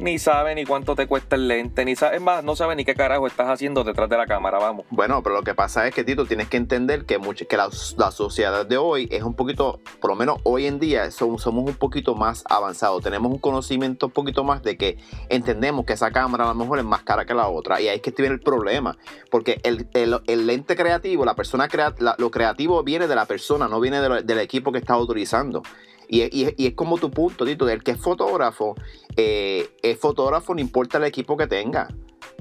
ni 0.00 0.18
sabe 0.18 0.54
ni 0.54 0.64
cuánto 0.64 0.96
te 0.96 1.06
cuesta 1.06 1.36
el 1.36 1.46
lente, 1.46 1.84
ni 1.84 1.94
sabe, 1.94 2.16
es 2.16 2.22
más, 2.22 2.42
no 2.42 2.56
sabe 2.56 2.74
ni 2.74 2.84
qué 2.84 2.94
carajo 2.94 3.26
estás 3.26 3.48
haciendo 3.48 3.84
detrás 3.84 4.08
de 4.08 4.16
la 4.16 4.26
cámara, 4.26 4.58
vamos. 4.58 4.86
Bueno, 4.90 5.22
pero 5.22 5.36
lo 5.36 5.42
que 5.42 5.54
pasa 5.54 5.86
es 5.86 5.94
que, 5.94 6.04
Tito, 6.04 6.24
tienes 6.24 6.48
que 6.48 6.56
entender 6.56 7.04
que, 7.04 7.20
que 7.48 7.56
la, 7.56 7.70
sociedad 7.70 8.64
de 8.64 8.78
hoy 8.78 9.08
es 9.12 9.22
un 9.22 9.34
poquito, 9.34 9.80
por 10.00 10.10
lo 10.10 10.16
menos 10.16 10.38
hoy 10.44 10.66
en 10.66 10.80
día, 10.80 11.10
somos, 11.10 11.46
un 11.46 11.74
poquito 11.74 12.14
más 12.14 12.42
avanzados, 12.48 13.02
tenemos 13.02 13.30
un 13.30 13.38
conocimiento 13.38 14.06
un 14.06 14.12
poquito 14.12 14.42
más 14.42 14.62
de 14.62 14.78
que 14.78 14.98
entendemos 15.28 15.84
que 15.84 15.92
esa 15.92 16.10
cámara 16.10 16.44
a 16.44 16.48
lo 16.48 16.54
mejor 16.54 16.78
es 16.78 16.84
más 16.84 17.02
cara 17.02 17.26
que 17.26 17.34
la 17.34 17.48
otra, 17.48 17.80
y 17.80 17.88
ahí 17.88 17.96
es 17.96 18.02
que 18.02 18.10
viene 18.10 18.34
el 18.34 18.40
problema, 18.40 18.96
porque 19.30 19.60
el, 19.62 19.86
el, 19.92 20.46
lente 20.46 20.76
creativo, 20.76 21.24
la 21.26 21.34
persona 21.34 21.68
crea, 21.68 21.94
lo 22.16 22.30
creativo 22.30 22.82
viene 22.82 23.06
de 23.06 23.14
la 23.14 23.26
persona, 23.26 23.68
no 23.68 23.80
viene 23.80 24.00
del 24.00 24.38
equipo 24.38 24.72
que 24.72 24.78
está 24.78 24.94
autorizando. 24.94 25.62
Y, 26.12 26.66
es 26.66 26.74
como 26.74 26.98
tu 26.98 27.10
punto, 27.10 27.44
Tito, 27.44 27.64
del 27.64 27.84
que 27.84 27.92
es 27.92 27.98
fotógrafo, 27.98 28.74
eh, 29.16 29.70
es 29.80 29.96
fotógrafo, 29.96 30.54
no 30.54 30.60
importa 30.60 30.98
el 30.98 31.04
equipo 31.04 31.36
que 31.36 31.46
tenga. 31.46 31.88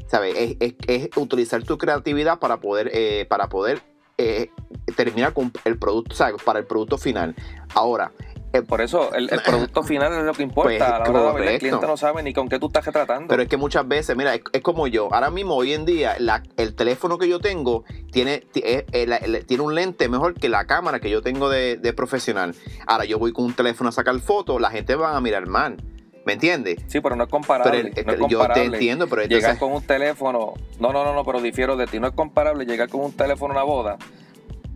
¿Sabes? 0.07 0.57
Es, 0.59 1.09
utilizar 1.15 1.61
tu 1.63 1.77
creatividad 1.77 2.39
para 2.39 2.59
poder, 2.59 2.89
eh, 2.91 3.27
para 3.29 3.47
poder 3.47 3.83
eh, 4.17 4.49
terminar 4.95 5.33
con 5.33 5.51
el 5.65 5.77
producto, 5.77 6.15
¿sabes? 6.15 6.41
Para 6.41 6.59
el 6.59 6.65
producto 6.65 6.97
final. 6.97 7.35
Ahora, 7.75 8.11
eh, 8.51 8.61
Por 8.63 8.81
eso, 8.81 9.13
el, 9.13 9.29
producto 9.45 9.83
final 9.83 10.11
es 10.13 10.23
lo 10.23 10.33
que 10.33 10.41
importa. 10.41 10.69
Pues, 10.69 10.81
a 10.81 10.99
la 10.99 11.09
hora 11.09 11.41
de 11.41 11.53
el 11.53 11.59
cliente 11.59 11.85
no 11.85 11.97
sabe 11.97 12.23
ni 12.23 12.33
con 12.33 12.49
qué 12.49 12.57
tú 12.57 12.67
estás 12.67 12.83
tratando. 12.85 13.27
Pero 13.27 13.43
es 13.43 13.49
que 13.49 13.57
muchas 13.57 13.87
veces, 13.87 14.17
mira, 14.17 14.33
es, 14.33 14.61
como 14.61 14.87
yo. 14.87 15.13
Ahora 15.13 15.29
mismo, 15.29 15.55
hoy 15.55 15.73
en 15.73 15.85
día, 15.85 16.17
el 16.57 16.75
teléfono 16.75 17.17
que 17.19 17.27
yo 17.27 17.39
tengo 17.39 17.83
tiene, 18.11 18.43
eh, 18.55 19.43
tiene 19.45 19.63
un 19.63 19.75
lente 19.75 20.09
mejor 20.09 20.33
que 20.33 20.49
la 20.49 20.65
cámara 20.65 20.99
que 20.99 21.11
yo 21.11 21.21
tengo 21.21 21.49
de, 21.49 21.93
profesional. 21.95 22.55
Ahora 22.87 23.05
yo 23.05 23.19
voy 23.19 23.33
con 23.33 23.45
un 23.45 23.53
teléfono 23.53 23.89
a 23.89 23.91
sacar 23.91 24.17
fotos, 24.19 24.59
la 24.59 24.71
gente 24.71 24.95
va 24.95 25.15
a 25.15 25.21
mirar 25.21 25.47
mal. 25.47 25.77
¿Me 26.25 26.33
entiendes? 26.33 26.79
Sí, 26.87 27.01
pero 27.01 27.15
no 27.15 27.23
es 27.23 27.29
comparable. 27.29 27.91
Yo 28.29 28.47
te 28.47 28.63
entiendo, 28.63 29.07
pero 29.07 29.23
Llegar 29.23 29.57
con 29.57 29.71
un 29.73 29.81
teléfono. 29.81 30.53
No, 30.79 30.91
no, 30.93 31.03
no, 31.03 31.13
no, 31.13 31.23
pero 31.23 31.41
difiero 31.41 31.75
de 31.75 31.87
ti. 31.87 31.99
No 31.99 32.07
es 32.07 32.13
comparable 32.13 32.65
llegar 32.65 32.89
con 32.89 33.01
un 33.01 33.11
teléfono 33.13 33.53
a 33.53 33.57
una 33.57 33.63
boda. 33.63 33.97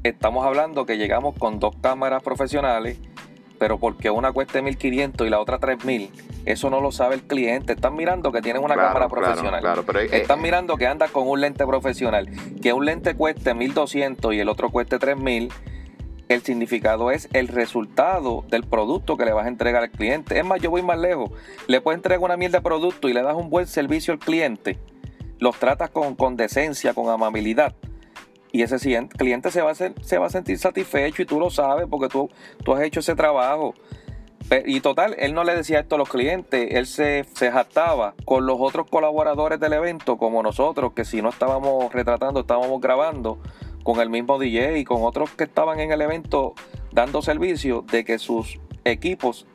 Estamos 0.03 0.45
hablando 0.45 0.85
que 0.85 0.97
llegamos 0.97 1.35
con 1.37 1.59
dos 1.59 1.75
cámaras 1.81 2.23
profesionales 2.23 2.97
pero 3.59 3.77
porque 3.77 4.09
una 4.09 4.31
cueste 4.31 4.61
1500 4.61 5.27
y 5.27 5.29
la 5.29 5.39
otra 5.39 5.59
3000, 5.59 6.09
eso 6.45 6.69
no 6.69 6.81
lo 6.81 6.91
sabe 6.91 7.15
el 7.15 7.23
cliente. 7.23 7.73
Están 7.73 7.95
mirando 7.95 8.31
que 8.31 8.41
tienes 8.41 8.61
una 8.61 8.75
cámara 8.75 9.07
profesional. 9.07 9.63
Están 10.11 10.41
mirando 10.41 10.75
que 10.75 10.87
andas 10.87 11.11
con 11.11 11.27
un 11.27 11.41
lente 11.41 11.65
profesional. 11.65 12.29
Que 12.61 12.73
un 12.73 12.85
lente 12.85 13.15
cueste 13.15 13.53
1200 13.53 14.33
y 14.33 14.39
el 14.39 14.49
otro 14.49 14.69
cueste 14.69 14.99
3000. 14.99 15.49
El 16.29 16.41
significado 16.41 17.11
es 17.11 17.29
el 17.33 17.47
resultado 17.47 18.43
del 18.49 18.63
producto 18.63 19.17
que 19.17 19.25
le 19.25 19.33
vas 19.33 19.45
a 19.45 19.49
entregar 19.49 19.83
al 19.83 19.91
cliente. 19.91 20.37
Es 20.37 20.45
más, 20.45 20.59
yo 20.61 20.69
voy 20.71 20.81
más 20.81 20.97
lejos. 20.97 21.31
Le 21.67 21.81
puedes 21.81 21.97
entregar 21.97 22.23
una 22.23 22.37
mierda 22.37 22.59
de 22.59 22.63
producto 22.63 23.09
y 23.09 23.13
le 23.13 23.21
das 23.21 23.35
un 23.35 23.49
buen 23.49 23.67
servicio 23.67 24.13
al 24.13 24.19
cliente. 24.19 24.79
Los 25.39 25.59
tratas 25.59 25.89
con, 25.89 26.15
con 26.15 26.37
decencia, 26.37 26.93
con 26.93 27.09
amabilidad 27.09 27.75
y 28.53 28.61
ese 28.61 28.77
cliente 29.07 29.49
se 29.49 29.63
va, 29.63 29.71
a 29.71 29.75
se 29.75 30.17
va 30.19 30.27
a 30.27 30.29
sentir 30.29 30.59
satisfecho 30.59 31.23
y 31.23 31.25
tú 31.25 31.39
lo 31.39 31.49
sabes 31.49 31.87
porque 31.89 32.07
tú, 32.07 32.29
tú 32.63 32.73
has 32.73 32.83
hecho 32.83 32.99
ese 32.99 33.15
trabajo. 33.15 33.73
Y 34.65 34.81
total, 34.81 35.15
él 35.17 35.33
no 35.33 35.43
le 35.43 35.55
decía 35.55 35.79
esto 35.79 35.95
a 35.95 35.97
los 35.97 36.07
clientes, 36.07 36.67
él 36.71 36.85
se, 36.85 37.25
se 37.33 37.51
jactaba 37.51 38.13
con 38.25 38.45
los 38.45 38.57
otros 38.59 38.87
colaboradores 38.87 39.59
del 39.59 39.73
evento, 39.73 40.17
como 40.17 40.43
nosotros, 40.43 40.93
que 40.93 41.03
si 41.03 41.23
no 41.23 41.29
estábamos 41.29 41.91
retratando, 41.91 42.41
estábamos 42.41 42.79
grabando, 42.79 43.39
con 43.83 43.99
el 43.99 44.11
mismo 44.11 44.37
DJ 44.37 44.77
y 44.77 44.83
con 44.83 45.01
otros 45.01 45.31
que 45.31 45.45
estaban 45.45 45.79
en 45.79 45.91
el 45.91 46.01
evento 46.01 46.53
dando 46.91 47.23
servicio, 47.23 47.83
de 47.91 48.05
que 48.05 48.19
sus 48.19 48.59
equipos 48.85 49.47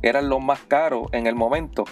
eran 0.00 0.30
los 0.30 0.40
más 0.40 0.60
caros 0.60 1.08
en 1.12 1.26
el 1.26 1.34
momento. 1.34 1.84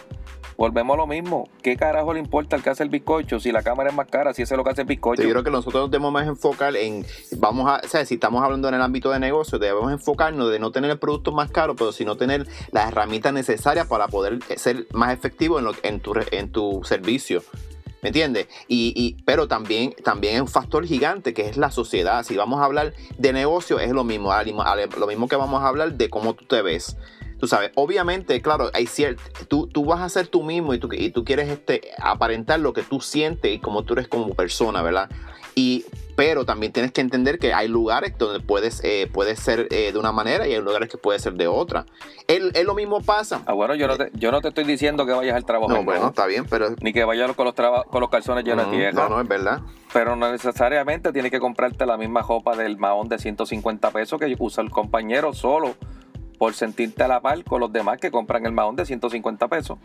Volvemos 0.57 0.95
a 0.95 0.99
lo 0.99 1.07
mismo. 1.07 1.49
¿Qué 1.63 1.77
carajo 1.77 2.13
le 2.13 2.21
importa 2.21 2.57
al 2.57 2.63
que 2.63 2.71
hace 2.71 2.83
el 2.83 2.89
bizcocho 2.89 3.41
si 3.41 3.53
la 3.53 3.63
cámara 3.63 3.91
es 3.91 3.97
más 3.97 4.07
cara, 4.09 4.33
si 4.35 4.43
ese 4.43 4.55
es 4.55 4.59
lo 4.59 4.65
que 4.65 4.71
hace 4.71 4.83
el 4.83 4.87
bizcocho? 4.87 5.23
Yo 5.23 5.31
creo 5.31 5.45
que 5.45 5.51
nosotros 5.51 5.91
debemos 5.91 6.13
más 6.13 6.27
enfocar 6.27 6.77
en, 6.77 7.05
vamos 7.37 7.69
a, 7.69 7.81
o 7.85 7.89
sea, 7.89 8.05
si 8.05 8.15
estamos 8.15 8.43
hablando 8.43 8.69
en 8.69 8.75
el 8.75 8.83
ámbito 8.83 9.11
de 9.11 9.19
negocio, 9.19 9.59
debemos 9.59 9.93
enfocarnos 9.93 10.51
de 10.51 10.59
no 10.59 10.71
tener 10.71 10.91
el 10.91 10.99
producto 10.99 11.33
más 11.33 11.51
caro, 11.51 11.75
pero 11.77 11.93
sino 11.93 12.17
tener 12.17 12.47
las 12.71 12.89
herramientas 12.89 13.33
necesarias 13.33 13.87
para 13.87 14.09
poder 14.09 14.39
ser 14.57 14.87
más 14.93 15.13
efectivo 15.13 15.59
en, 15.83 16.01
tu, 16.01 16.15
en 16.31 16.51
tu 16.51 16.83
servicio. 16.85 17.43
¿Me 18.05 18.09
entiendes? 18.09 18.49
Y, 18.69 19.17
pero 19.25 19.49
también, 19.49 19.95
también 20.05 20.35
es 20.35 20.41
un 20.43 20.49
factor 20.49 20.85
gigante 20.85 21.33
que 21.33 21.49
es 21.49 21.57
la 21.57 21.71
sociedad. 21.71 22.23
Si 22.23 22.37
vamos 22.37 22.61
a 22.61 22.67
hablar 22.67 22.93
de 23.17 23.33
negocio, 23.33 23.81
es 23.81 23.93
lo 23.93 24.05
mismo. 24.05 24.31
Lo 24.99 25.07
mismo 25.07 25.27
que 25.27 25.37
vamos 25.37 25.63
a 25.63 25.69
hablar 25.69 25.95
de 25.95 26.11
cómo 26.11 26.35
tú 26.35 26.45
te 26.45 26.61
ves. 26.61 26.99
Tú 27.45 27.49
sabes, 27.49 27.73
obviamente, 27.75 28.41
claro, 28.41 28.71
hay 28.73 28.87
cierto, 28.87 29.23
tú, 29.49 29.67
tú 29.67 29.85
vas 29.85 30.01
a 30.01 30.09
ser 30.09 30.29
tú 30.29 30.43
mismo 30.43 30.73
y 30.73 30.79
tú, 30.79 30.89
y 30.91 31.11
tú 31.11 31.27
quieres 31.27 31.51
este, 31.51 31.91
aparentar 31.99 32.59
lo 32.59 32.73
que 32.73 32.83
tú 32.83 33.03
sientes 33.03 33.53
y 33.55 33.59
cómo 33.59 33.83
tú 33.83 33.93
eres 33.93 34.09
como 34.09 34.33
persona, 34.33 34.81
¿verdad? 34.81 35.11
Y, 35.55 35.85
pero 36.17 36.47
también 36.47 36.73
tienes 36.73 36.91
que 36.93 37.03
entender 37.03 37.39
que 37.39 37.53
hay 37.53 37.69
lugares 37.69 38.17
donde 38.17 38.41
puedes, 38.41 38.81
eh, 38.83 39.11
ser 39.37 39.69
eh, 39.71 39.93
de 39.93 39.99
una 39.99 40.11
manera 40.11 40.49
y 40.49 40.55
hay 40.55 40.63
lugares 40.63 40.89
que 40.89 40.97
puede 40.97 41.19
ser 41.19 41.35
de 41.35 41.47
otra. 41.47 41.85
Es, 42.29 42.65
lo 42.65 42.75
mismo 42.75 43.03
pasa. 43.03 43.43
Ah, 43.45 43.53
bueno, 43.53 43.75
yo 43.75 43.89
no, 43.89 43.99
te, 43.99 44.11
yo 44.15 44.33
no 44.33 44.41
te 44.41 44.49
estoy 44.49 44.65
diciendo 44.65 45.05
que 45.05 45.13
vayas 45.13 45.37
al 45.37 45.45
trabajo. 45.45 45.71
No, 45.71 45.85
bueno, 45.85 46.09
está 46.09 46.25
bien, 46.25 46.47
pero... 46.49 46.71
Ni 46.81 46.95
que 46.95 47.05
vayas 47.05 47.31
con 47.37 47.45
los, 47.45 47.55
con 47.55 48.01
los 48.01 48.09
calzones 48.09 48.47
llenos 48.47 48.71
de 48.71 48.75
tierra. 48.79 49.07
No, 49.07 49.17
no, 49.17 49.21
es 49.21 49.29
verdad. 49.29 49.61
Pero 49.93 50.17
no 50.17 50.33
necesariamente 50.33 51.13
tienes 51.13 51.31
que 51.31 51.41
comprarte 51.41 51.85
la 51.85 51.99
misma 51.99 52.23
ropa 52.23 52.57
del 52.57 52.79
mahón 52.79 53.11
de 53.11 53.19
150 53.19 53.91
pesos 53.91 54.19
que 54.19 54.35
usa 54.39 54.65
el 54.65 54.71
compañero 54.71 55.35
solo 55.35 55.75
por 56.45 56.53
sentirte 56.53 57.03
a 57.03 57.09
la 57.09 57.23
par 57.23 57.43
con 57.43 57.59
los 57.59 57.73
demás 57.73 57.97
que 57.99 58.11
compran 58.11 58.45
el 58.45 58.53
mahón 58.53 58.77
de 58.77 58.85
150 58.85 59.49
pesos. 59.49 59.79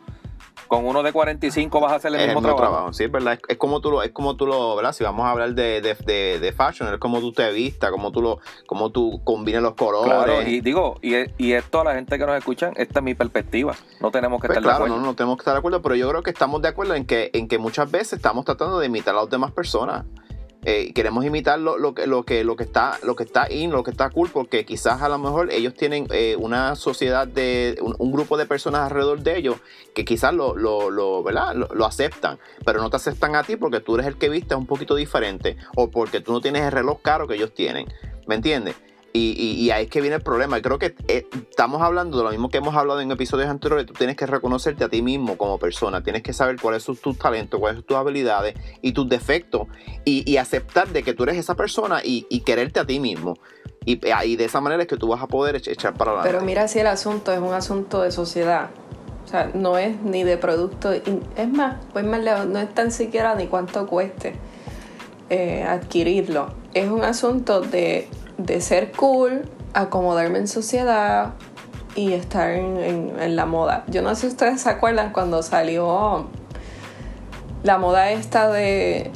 Con 0.68 0.86
uno 0.86 1.04
de 1.04 1.14
45 1.14 1.80
vas 1.80 1.94
a 1.94 1.96
hacer 1.96 2.14
el 2.14 2.36
mismo, 2.36 2.42
trabajo. 2.42 2.92
Sí, 2.92 3.06
es 3.06 3.12
verdad. 3.12 3.40
Es, 3.48 3.56
como 3.56 3.80
tú 3.80 3.92
lo, 3.92 4.04
es 4.04 4.12
como 4.12 4.36
tú 4.36 4.46
lo, 4.46 4.76
¿verdad? 4.76 4.92
Si 4.92 5.06
vamos 5.06 5.26
a 5.26 5.32
hablar 5.32 5.54
de, 5.54 5.80
de, 5.80 6.52
fashion, 6.52 6.94
es 6.94 7.00
como 7.00 7.22
tú 7.22 7.32
te 7.32 7.50
vistas, 7.54 7.92
como 7.92 8.12
tú 8.12 8.22
lo, 8.22 8.40
como 8.66 8.90
tú 8.90 9.22
combinas 9.24 9.62
los 9.62 9.76
colores. 9.76 10.12
Claro, 10.12 10.42
y 10.42 10.60
digo, 10.60 10.98
y, 11.02 11.14
y 11.38 11.54
esto 11.54 11.80
a 11.80 11.86
la 11.86 11.96
gente 11.96 12.18
que 12.18 12.26
nos 12.26 12.38
escucha, 12.38 12.74
esta 12.76 13.00
es 13.00 13.06
mi 13.06 13.16
perspectiva. 13.16 13.74
No 14.02 14.12
tenemos 14.12 14.42
que 14.42 14.48
pues 14.48 14.58
estar 14.58 14.70
de 14.70 14.76
acuerdo. 14.76 14.98
No, 14.98 15.02
no 15.02 15.16
tenemos 15.16 15.38
que 15.38 15.44
estar 15.44 15.54
de 15.54 15.60
acuerdo, 15.60 15.82
pero 15.82 15.96
yo 15.96 16.10
creo 16.10 16.24
que 16.24 16.32
estamos 16.32 16.62
de 16.62 16.68
acuerdo 16.68 16.94
en 16.96 17.06
que, 17.06 17.32
en 17.34 17.48
que 17.48 17.58
muchas 17.58 17.90
veces 17.90 18.14
estamos 18.14 18.44
tratando 18.44 18.80
de 18.80 18.88
imitar 18.88 19.16
a 19.16 19.22
las 19.22 19.30
demás 19.30 19.54
personas. 19.54 20.04
Eh, 20.66 20.92
queremos 20.94 21.24
imitar 21.24 21.58
lo, 21.58 21.78
lo, 21.78 21.94
que, 21.94 22.06
lo, 22.06 22.24
que, 22.24 22.44
lo, 22.44 22.58
que 22.58 22.66
está, 22.66 23.00
lo 23.04 23.16
que 23.16 23.24
está 23.24 23.50
in, 23.50 23.72
lo 23.72 23.82
que 23.82 23.92
está 23.92 24.10
cool, 24.10 24.30
porque 24.30 24.66
quizás 24.66 25.02
a 25.02 25.08
lo 25.08 25.18
mejor 25.18 25.52
ellos 25.52 25.74
tienen 25.74 26.06
eh, 26.12 26.36
una 26.38 26.76
sociedad 26.76 27.26
de 27.28 27.78
un, 27.82 28.12
grupo 28.12 28.36
de 28.36 28.46
personas 28.46 28.82
alrededor 28.82 29.22
de 29.22 29.38
ellos 29.38 29.56
que 29.96 30.04
quizás 30.04 30.34
lo, 30.34 30.56
lo, 30.56 31.24
¿verdad? 31.24 31.56
lo, 31.56 31.86
aceptan, 31.86 32.40
pero 32.66 32.82
no 32.82 32.90
te 32.90 32.98
aceptan 32.98 33.36
a 33.36 33.44
ti 33.44 33.56
porque 33.56 33.80
tú 33.80 33.96
eres 33.96 34.08
el 34.08 34.18
que 34.18 34.28
viste 34.28 34.54
un 34.54 34.66
poquito 34.66 34.96
diferente 34.96 35.56
o 35.76 35.90
porque 35.90 36.20
tú 36.20 36.34
no 36.34 36.42
tienes 36.42 36.64
el 36.64 36.72
reloj 36.74 37.02
caro 37.02 37.26
que 37.26 37.36
ellos 37.36 37.54
tienen. 37.54 37.88
¿Me 38.28 38.36
entiendes? 38.36 38.76
Y, 39.12 39.70
ahí 39.72 39.86
es 39.86 39.90
que 39.90 40.02
viene 40.02 40.18
el 40.18 40.22
problema. 40.22 40.58
Y 40.58 40.62
creo 40.62 40.78
que 40.78 40.96
eh, 41.08 41.28
estamos 41.50 41.82
hablando 41.82 42.18
de 42.18 42.24
lo 42.24 42.30
mismo 42.30 42.50
que 42.50 42.58
hemos 42.60 42.76
hablado 42.76 43.02
en 43.02 43.12
episodios 43.12 43.50
anteriores. 43.50 43.86
Tú 43.86 43.94
tienes 43.94 44.16
que 44.16 44.26
reconocerte 44.26 44.84
a 44.84 44.90
ti 44.90 45.02
mismo 45.02 45.38
como 45.38 45.58
persona. 45.58 46.04
Tienes 46.04 46.22
que 46.22 46.34
saber 46.34 46.58
cuáles 46.62 46.84
son 46.84 46.96
tus 46.98 47.18
talentos, 47.18 47.60
cuáles 47.60 47.78
son 47.78 47.86
tus 47.86 47.98
habilidades 47.98 48.56
y 48.82 48.92
tus 48.92 49.10
defectos. 49.10 49.68
Y, 50.06 50.38
aceptar 50.38 50.88
de 50.90 51.04
que 51.04 51.14
tú 51.14 51.24
eres 51.24 51.38
esa 51.38 51.56
persona 51.56 52.02
y, 52.04 52.24
quererte 52.42 52.80
a 52.80 52.86
ti 52.86 53.00
mismo. 53.00 53.38
Y, 53.86 53.98
de 53.98 54.46
esa 54.46 54.62
manera 54.62 54.84
es 54.84 54.88
que 54.88 54.98
tú 54.98 55.08
vas 55.08 55.22
a 55.22 55.28
poder 55.28 55.56
echar 55.56 55.96
para 55.96 56.12
adelante. 56.12 56.32
Pero 56.32 56.46
mira 56.46 56.68
si 56.68 56.80
el 56.80 56.88
asunto 56.88 57.34
es 57.34 57.40
un 57.40 57.54
asunto 57.54 58.02
de 58.02 58.12
sociedad. 58.12 58.70
O 59.26 59.28
sea, 59.28 59.52
no 59.54 59.78
es 59.78 60.00
ni 60.02 60.24
de 60.24 60.38
producto. 60.38 60.92
Es 60.92 61.50
más, 61.50 61.78
pues 61.94 62.06
más 62.06 62.22
lejos, 62.22 62.48
no 62.48 62.60
es 62.60 62.74
tan 62.74 62.92
siquiera 62.92 63.36
ni 63.36 63.48
cuánto 63.48 63.86
cueste 63.86 64.34
eh, 65.30 65.64
adquirirlo. 65.64 66.50
Es 66.74 66.90
un 66.90 67.04
asunto 67.04 67.62
de 67.62 68.08
de 68.40 68.62
ser 68.62 68.92
cool, 68.94 69.50
acomodarme 69.74 70.40
en 70.40 70.48
sociedad 70.48 71.34
y 71.96 72.14
estar 72.14 72.50
en, 72.52 73.36
la 73.36 73.46
moda. 73.46 73.84
Yo 73.88 74.02
no 74.02 74.16
sé 74.16 74.22
si 74.22 74.28
ustedes 74.28 74.62
se 74.62 74.70
acuerdan 74.70 75.12
cuando 75.12 75.44
salió 75.44 76.28
la 77.64 77.78
moda 77.78 78.12
esta 78.12 78.50
de... 78.50 79.12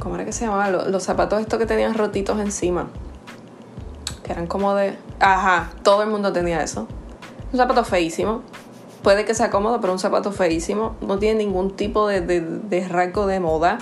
¿Cómo 0.00 0.16
era 0.16 0.24
que 0.24 0.32
se 0.32 0.44
llamaba? 0.44 0.70
Los, 0.70 1.02
zapatos 1.04 1.40
estos 1.40 1.58
que 1.58 1.66
tenían 1.66 1.94
rotitos 1.94 2.40
encima. 2.40 2.88
Que 4.24 4.32
eran 4.32 4.48
como 4.48 4.74
de... 4.74 4.98
Ajá, 5.20 5.70
todo 5.84 6.02
el 6.02 6.10
mundo 6.10 6.32
tenía 6.32 6.62
eso. 6.62 6.88
Un 7.52 7.58
zapato 7.58 7.84
feísimo. 7.84 8.42
Puede 9.02 9.24
que 9.24 9.34
sea 9.34 9.50
cómodo, 9.50 9.80
pero 9.80 9.92
un 9.92 10.00
zapato 10.00 10.32
feísimo. 10.32 10.96
No 11.00 11.20
tiene 11.20 11.44
ningún 11.44 11.76
tipo 11.76 12.08
de, 12.08 12.20
de, 12.20 12.40
de 12.40 12.88
rasgo 12.88 13.26
de 13.26 13.38
moda. 13.38 13.78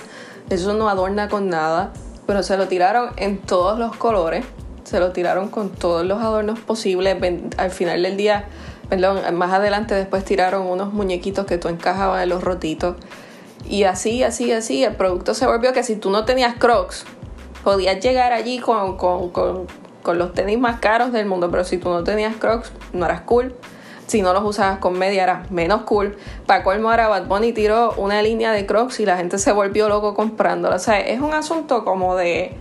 Eso 0.50 0.74
no 0.74 0.90
adorna 0.90 1.30
con 1.30 1.48
nada 1.48 1.92
pero 2.26 2.42
se 2.42 2.56
lo 2.56 2.68
tiraron 2.68 3.10
en 3.16 3.38
todos 3.38 3.78
los 3.78 3.96
colores, 3.96 4.44
se 4.84 5.00
lo 5.00 5.12
tiraron 5.12 5.48
con 5.48 5.70
todos 5.70 6.04
los 6.04 6.20
adornos 6.20 6.60
posibles. 6.60 7.16
Al 7.56 7.70
final 7.70 8.02
del 8.02 8.16
día, 8.16 8.46
perdón, 8.88 9.34
más 9.34 9.52
adelante 9.52 9.94
después 9.94 10.24
tiraron 10.24 10.66
unos 10.66 10.92
muñequitos 10.92 11.46
que 11.46 11.58
tú 11.58 11.68
encajabas 11.68 12.22
en 12.22 12.28
los 12.28 12.42
rotitos. 12.42 12.96
Y 13.68 13.84
así, 13.84 14.22
así, 14.22 14.52
así, 14.52 14.84
el 14.84 14.94
producto 14.94 15.34
se 15.34 15.46
volvió 15.46 15.72
que 15.72 15.82
si 15.82 15.96
tú 15.96 16.10
no 16.10 16.24
tenías 16.24 16.54
crocs, 16.56 17.04
podías 17.62 17.98
llegar 18.00 18.32
allí 18.32 18.58
con, 18.58 18.98
con, 18.98 19.30
con, 19.30 19.66
con 20.02 20.18
los 20.18 20.34
tenis 20.34 20.58
más 20.58 20.80
caros 20.80 21.12
del 21.12 21.24
mundo, 21.24 21.50
pero 21.50 21.64
si 21.64 21.78
tú 21.78 21.88
no 21.88 22.04
tenías 22.04 22.36
crocs, 22.36 22.72
no 22.92 23.06
eras 23.06 23.22
cool 23.22 23.54
si 24.14 24.22
no 24.22 24.32
los 24.32 24.44
usabas 24.44 24.78
con 24.78 24.96
media 24.96 25.24
era 25.24 25.42
menos 25.50 25.82
cool. 25.82 26.16
Para 26.46 26.62
colmo 26.62 26.88
ahora 26.88 27.08
Bad 27.08 27.26
Bunny 27.26 27.52
tiró 27.52 27.94
una 27.96 28.22
línea 28.22 28.52
de 28.52 28.64
Crocs 28.64 29.00
y 29.00 29.06
la 29.06 29.16
gente 29.16 29.38
se 29.38 29.50
volvió 29.50 29.88
loco 29.88 30.14
comprándola. 30.14 30.76
O 30.76 30.78
sea, 30.78 31.00
es 31.00 31.20
un 31.20 31.34
asunto 31.34 31.84
como 31.84 32.14
de 32.14 32.56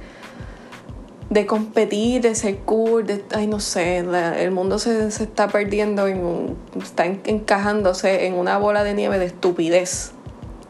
de 1.29 1.45
competir, 1.45 2.21
de 2.21 2.33
ser 2.33 2.57
cool, 2.59 3.05
de, 3.05 3.23
ay 3.35 3.45
no 3.45 3.59
sé, 3.59 3.99
el 3.99 4.49
mundo 4.49 4.79
se, 4.79 5.07
está 5.07 5.47
perdiendo, 5.47 6.07
en 6.07 6.57
está 6.81 7.05
encajándose 7.05 8.25
en 8.25 8.33
una 8.33 8.57
bola 8.57 8.83
de 8.83 8.95
nieve 8.95 9.19
de 9.19 9.25
estupidez 9.25 10.11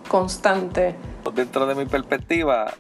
constante. 0.10 0.96
Dentro 1.34 1.66
de 1.66 1.76
mi 1.76 1.86
perspectiva, 1.86 2.74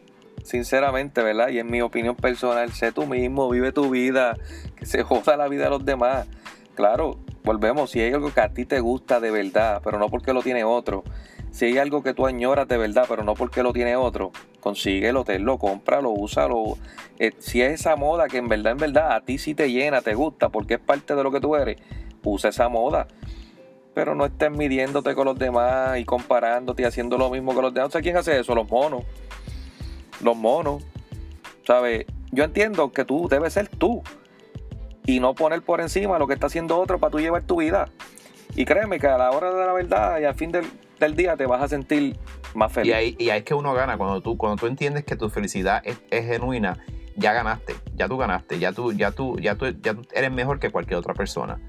sinceramente, 0.43 1.24
¿verdad? 1.24 1.48
Y 1.50 1.60
en 1.60 1.72
mi 1.72 1.81
opinión 1.81 2.17
personal, 2.17 2.69
sé 2.74 2.91
tú 2.91 3.05
mismo, 3.05 3.50
vive 3.50 3.72
tu 3.72 3.89
vida, 3.89 4.36
que 4.75 4.86
se 4.86 5.03
joda 5.03 5.38
la 5.38 5.48
vida 5.48 5.63
de 5.65 5.69
los 5.69 5.86
demás. 5.86 6.27
Claro, 6.75 7.18
volvemos, 7.44 7.92
si 7.92 8.00
hay 8.00 8.13
algo 8.13 8.34
que 8.34 8.42
a 8.42 8.50
ti 8.50 8.65
te 8.65 8.80
gusta 8.80 9.20
de 9.20 9.30
verdad, 9.30 9.82
pero 9.84 10.00
no 10.00 10.10
porque 10.10 10.34
lo 10.34 10.42
tiene 10.42 10.63
otro, 10.63 11.03
si 11.51 11.65
hay 11.65 11.77
algo 11.77 12.01
que 12.01 12.15
tú 12.15 12.25
añoras 12.25 12.68
de 12.68 12.77
verdad, 12.77 13.06
pero 13.08 13.24
no 13.24 13.36
porque 13.36 13.62
lo 13.62 13.74
tiene 13.74 13.96
otro, 13.96 14.32
consíguelo, 14.60 15.24
tenlo, 15.24 15.60
cómpralo, 15.60 16.10
úsalo. 16.10 16.80
Eh, 17.20 17.32
si 17.38 17.62
es 17.62 17.82
esa 17.82 17.96
moda 17.96 18.27
que 18.27 18.38
en 18.38 18.48
verdad, 18.48 18.72
en 18.72 18.80
verdad, 18.80 19.12
a 19.12 19.22
ti 19.22 19.38
sí 19.38 19.53
te 19.53 19.72
llena, 19.72 20.01
te 20.01 20.15
gusta, 20.15 20.50
porque 20.50 20.75
es 20.75 20.80
parte 20.80 21.15
de 21.15 21.22
lo 21.22 21.32
que 21.32 21.39
tú 21.39 21.56
eres, 21.56 21.77
usa 22.24 22.50
esa 22.50 22.70
moda. 22.70 23.08
Pero 23.94 24.15
no 24.15 24.25
estés 24.25 24.50
midiéndote 24.50 25.13
con 25.13 25.25
los 25.25 25.38
demás 25.38 26.00
y 26.00 26.06
comparándote 26.06 26.82
y 26.82 26.86
haciendo 26.86 27.20
lo 27.20 27.30
mismo 27.30 27.53
que 27.53 27.62
los 27.62 27.72
demás. 27.72 27.96
O 27.96 28.00
¿quién 28.00 28.18
hace 28.18 28.39
eso? 28.39 28.56
Los 28.56 28.68
monos. 28.68 29.03
Los 30.24 30.36
monos. 30.36 30.84
¿Sabes? 31.68 32.08
Yo 32.32 32.44
entiendo 32.44 32.92
que 32.92 33.06
tú 33.06 33.27
debes 33.30 33.53
ser 33.53 33.68
tú 33.68 34.01
y 35.05 35.19
no 35.19 35.36
poner 35.36 35.62
por 35.62 35.81
encima 35.81 36.17
lo 36.19 36.27
que 36.27 36.33
está 36.33 36.48
haciendo 36.48 36.79
otro 36.79 37.00
para 37.00 37.12
tú 37.12 37.19
llevar 37.19 37.43
tu 37.43 37.57
vida. 37.57 37.89
Y 38.55 38.65
créeme 38.65 39.00
que 39.00 39.07
a 39.07 39.17
la 39.17 39.31
hora 39.31 39.51
de 39.51 39.65
la 39.65 39.74
verdad 39.74 40.19
y 40.19 40.25
al 40.25 40.36
fin 40.36 40.51
del, 40.51 40.65
día 41.15 41.36
te 41.36 41.45
vas 41.45 41.62
a 41.62 41.67
sentir 41.67 42.17
más 42.53 42.72
feliz. 42.72 42.91
Y 42.91 42.93
ahí, 42.93 43.15
y 43.19 43.29
ahí 43.29 43.39
es 43.39 43.43
que 43.43 43.53
uno 43.53 43.74
gana, 43.74 43.98
cuando 43.98 44.22
tú, 44.22 44.38
cuando 44.38 44.57
tú 44.57 44.67
entiendes 44.67 45.03
que 45.03 45.17
tu 45.17 45.29
felicidad 45.29 45.81
es, 45.83 46.00
genuina, 46.10 46.77
ya 47.17 47.33
ganaste, 47.33 47.75
ya 47.95 48.07
tú 48.07 48.17
ganaste, 48.17 48.60
ya 48.60 48.72
tú, 48.72 48.93
ya 48.93 49.12
tú, 49.12 49.38
ya 49.38 49.55
tú, 49.55 49.65
ya 49.81 49.95
tú 49.95 50.01
eres 50.13 50.31
mejor 50.31 50.60
que 50.60 50.69
cualquier 50.69 50.98
otra 50.98 51.13
persona. 51.13 51.60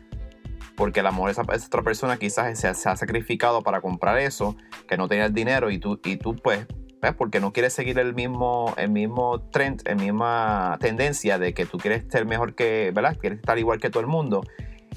Porque 0.77 1.01
el 1.01 1.07
amor 1.07 1.27
de 1.27 1.33
esa, 1.33 1.43
otra 1.43 1.83
persona 1.83 2.17
quizás 2.17 2.59
se, 2.59 2.73
se, 2.75 2.89
ha 2.89 2.97
sacrificado 2.97 3.63
para 3.63 3.81
comprar 3.81 4.19
eso, 4.19 4.57
que 4.87 4.97
no 4.97 5.09
tenía 5.09 5.27
el 5.27 5.35
dinero 5.35 5.71
y 5.71 5.79
tú, 5.79 6.01
y 6.05 6.17
tú 6.17 6.37
pues 6.37 6.67
porque 7.13 7.41
no 7.41 7.53
quieres 7.53 7.75
seguir 7.75 7.99
el 7.99 8.15
mismo, 8.15 8.73
el 8.79 8.91
mismo 8.91 9.41
trend, 9.51 9.83
la 9.87 9.95
misma 9.95 10.79
tendencia 10.81 11.39
de 11.39 11.53
que 11.53 11.67
tú 11.67 11.77
quieres 11.77 12.05
ser 12.09 12.25
mejor 12.25 12.55
que, 12.55 12.91
¿verdad? 12.95 13.17
Quieres 13.21 13.41
estar 13.41 13.59
igual 13.59 13.81
que 13.81 13.91
todo 13.91 14.01
el 14.01 14.07
mundo. 14.07 14.43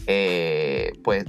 Eh, 0.08 0.94
pues 1.04 1.26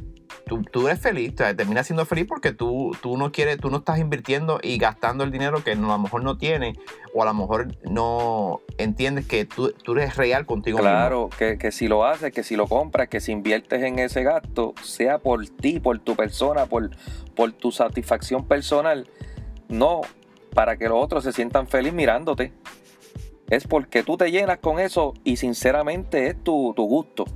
tú, 0.47 0.63
tú 0.63 0.89
eres 0.89 1.01
feliz, 1.01 1.35
te 1.35 1.55
terminas 1.55 1.87
siendo 1.87 2.05
feliz 2.05 2.27
porque 2.27 2.53
tú, 2.53 2.97
tú 3.01 3.17
no 3.17 3.31
quieres, 3.31 3.59
tú 3.59 3.71
no 3.71 3.79
estás 3.79 3.99
invirtiendo 3.99 4.59
y 4.63 4.79
gastando 4.79 5.25
el 5.25 5.31
dinero 5.31 5.63
que 5.63 5.73
a 5.73 5.75
lo 5.75 5.99
mejor 5.99 6.25
no 6.25 6.39
tienes 6.39 6.77
o 7.15 7.23
a 7.23 7.27
lo 7.27 7.35
mejor 7.35 7.69
no 7.89 8.61
entiendes 8.79 9.27
que 9.27 9.45
tú, 9.45 9.73
tú 9.73 9.93
eres 9.93 10.17
real 10.17 10.47
contigo 10.47 10.79
claro, 10.79 11.31
que, 11.39 11.59
que, 11.59 11.71
si 11.71 11.87
lo 11.87 12.05
haces, 12.05 12.33
que 12.33 12.43
si 12.43 12.57
lo 12.57 12.67
compras, 12.67 13.09
que 13.09 13.21
si 13.21 13.33
inviertes 13.33 13.83
en 13.83 13.99
ese 13.99 14.23
gasto, 14.23 14.75
sea 14.83 15.19
por 15.19 15.47
ti, 15.47 15.81
por 15.81 15.99
tu 15.99 16.17
persona, 16.17 16.67
por, 16.67 16.91
por 17.37 17.53
tu 17.53 17.71
satisfacción 17.71 18.47
personal, 18.47 19.09
no 19.69 20.01
para 20.59 20.77
que 20.77 20.88
los 20.88 21.00
otros 21.00 21.23
se 21.23 21.33
sientan 21.33 21.69
felices 21.69 21.95
mirándote. 21.95 22.53
Es 23.49 23.69
porque 23.69 24.03
tú 24.03 24.17
te 24.17 24.33
llenas 24.33 24.59
con 24.59 24.81
eso 24.81 25.15
y 25.23 25.37
sinceramente 25.37 26.27
es 26.27 26.43
tu, 26.43 26.75
tu 26.75 26.83
gusto. 26.83 27.27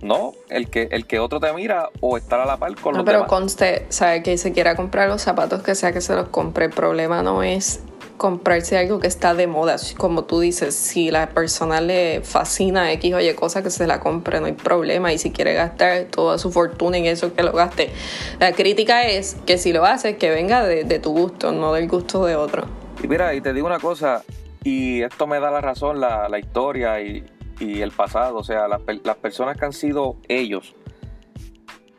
No, 0.00 0.32
el 0.48 0.70
que, 0.70 0.88
el 0.90 1.06
que 1.06 1.18
otro 1.18 1.40
te 1.40 1.52
mira 1.52 1.90
o 2.00 2.16
estar 2.16 2.40
a 2.40 2.46
la 2.46 2.56
par 2.56 2.74
con 2.76 2.96
no, 2.96 3.04
pero 3.04 3.26
conste, 3.26 3.84
sabe 3.90 4.22
que 4.22 4.38
se 4.38 4.54
quiera 4.54 4.76
comprar 4.76 5.10
los 5.10 5.20
zapatos 5.20 5.62
que 5.62 5.74
sea 5.74 5.92
que 5.92 6.00
se 6.00 6.14
los 6.14 6.28
compre. 6.28 6.64
El 6.64 6.70
problema 6.70 7.22
no 7.22 7.42
es 7.42 7.82
comprarse 8.20 8.76
algo 8.76 9.00
que 9.00 9.06
está 9.06 9.32
de 9.32 9.46
moda. 9.46 9.76
Como 9.96 10.24
tú 10.24 10.40
dices, 10.40 10.74
si 10.74 11.10
la 11.10 11.30
persona 11.30 11.80
le 11.80 12.20
fascina 12.20 12.92
X 12.92 13.14
o 13.14 13.20
Y 13.20 13.32
cosa, 13.32 13.62
que 13.62 13.70
se 13.70 13.86
la 13.86 13.98
compre, 13.98 14.40
no 14.40 14.46
hay 14.46 14.52
problema. 14.52 15.10
Y 15.10 15.16
si 15.16 15.30
quiere 15.30 15.54
gastar 15.54 16.04
toda 16.04 16.36
su 16.36 16.52
fortuna 16.52 16.98
en 16.98 17.06
eso, 17.06 17.34
que 17.34 17.42
lo 17.42 17.52
gaste. 17.52 17.90
La 18.38 18.52
crítica 18.52 19.04
es 19.04 19.38
que 19.46 19.56
si 19.56 19.72
lo 19.72 19.86
haces, 19.86 20.18
que 20.18 20.28
venga 20.28 20.66
de, 20.66 20.98
tu 20.98 21.12
gusto, 21.12 21.50
no 21.50 21.72
del 21.72 21.88
gusto 21.88 22.26
de 22.26 22.36
otro. 22.36 22.66
Y 23.02 23.08
mira, 23.08 23.34
y 23.34 23.40
te 23.40 23.54
digo 23.54 23.66
una 23.66 23.78
cosa, 23.78 24.22
y 24.62 25.00
esto 25.00 25.26
me 25.26 25.40
da 25.40 25.50
la 25.50 25.62
razón, 25.62 25.98
la, 25.98 26.38
historia 26.38 27.00
y, 27.00 27.24
y 27.58 27.80
el 27.80 27.90
pasado, 27.90 28.36
o 28.36 28.44
sea, 28.44 28.68
las, 28.68 28.82
las 29.02 29.16
personas 29.16 29.56
que 29.56 29.64
han 29.64 29.72
sido 29.72 30.16
ellos, 30.28 30.74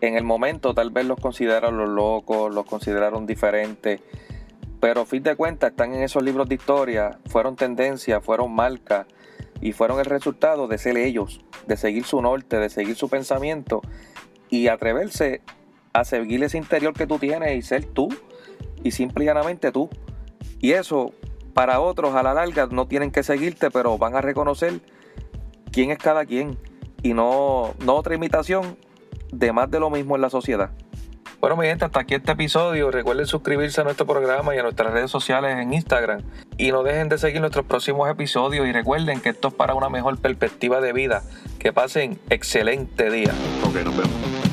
en 0.02 0.16
el 0.18 0.24
momento 0.24 0.76
tal 0.76 0.92
vez 0.92 1.08
los 1.08 1.20
consideraron 1.20 1.80
los 1.80 1.90
locos, 1.90 2.54
los 2.54 2.68
consideraron 2.68 3.26
diferentes, 3.26 4.02
pero 4.82 5.02
a 5.02 5.06
fin 5.06 5.22
de 5.22 5.36
cuentas 5.36 5.70
están 5.72 5.94
en 5.94 6.02
esos 6.02 6.24
libros 6.24 6.50
de 6.50 6.56
historia, 6.56 7.20
fueron 7.28 7.56
tendencias, 7.56 8.22
fueron 8.26 8.52
marcas 8.52 9.06
y 9.62 9.74
fueron 9.74 10.00
el 10.00 10.06
resultado 10.06 10.68
de 10.68 10.80
ser 10.80 10.98
ellos, 10.98 11.40
de 11.68 11.78
seguir 11.78 12.04
su 12.04 12.20
norte, 12.20 12.58
de 12.58 12.68
seguir 12.68 12.96
su 12.96 13.08
pensamiento 13.08 13.82
y 14.50 14.68
atreverse 14.70 15.42
a 15.94 16.04
seguir 16.04 16.44
ese 16.44 16.58
interior 16.58 16.94
que 16.94 17.06
tú 17.06 17.20
tienes 17.20 17.56
y 17.56 17.62
ser 17.62 17.86
tú 17.86 18.10
y 18.84 18.90
simple 18.90 19.24
y 19.24 19.28
llanamente 19.28 19.72
tú. 19.72 19.88
Y 20.60 20.72
eso 20.72 21.14
para 21.54 21.80
otros 21.80 22.16
a 22.16 22.24
la 22.24 22.34
larga 22.34 22.68
no 22.72 22.88
tienen 22.88 23.12
que 23.12 23.22
seguirte, 23.22 23.70
pero 23.70 24.00
van 24.00 24.16
a 24.16 24.22
reconocer 24.22 24.82
quién 25.72 25.92
es 25.92 26.00
cada 26.00 26.26
quien 26.26 26.58
y 27.04 27.14
no, 27.14 27.76
no 27.86 27.96
otra 27.96 28.16
imitación 28.16 28.78
de 29.32 29.54
más 29.54 29.70
de 29.70 29.80
lo 29.80 29.92
mismo 29.92 30.16
en 30.16 30.24
la 30.24 30.32
sociedad. 30.32 30.72
Bueno, 31.42 31.58
mi 31.58 31.66
gente, 31.66 31.86
hasta 31.86 32.02
aquí 32.02 32.14
este 32.14 32.34
episodio. 32.34 32.92
Recuerden 32.92 33.26
suscribirse 33.26 33.82
a 33.82 33.84
nuestro 33.84 34.06
programa 34.06 34.54
y 34.54 34.60
a 34.60 34.62
nuestras 34.62 34.94
redes 34.94 35.10
sociales 35.10 35.58
en 35.58 35.74
Instagram. 35.74 36.22
Y 36.56 36.72
no 36.72 36.84
dejen 36.84 37.10
de 37.10 37.18
seguir 37.18 37.42
nuestros 37.42 37.66
próximos 37.66 38.08
episodios. 38.12 38.68
Y 38.68 38.72
recuerden 38.72 39.22
que 39.22 39.30
esto 39.30 39.48
es 39.48 39.54
para 39.56 39.74
una 39.74 39.90
mejor 39.90 40.20
perspectiva 40.20 40.82
de 40.82 40.94
vida. 40.94 41.24
Que 41.58 41.74
pasen 41.74 42.20
excelente 42.30 43.10
día. 43.10 43.34
Ok, 43.64 43.74
nos 43.84 43.98
vemos. 43.98 44.51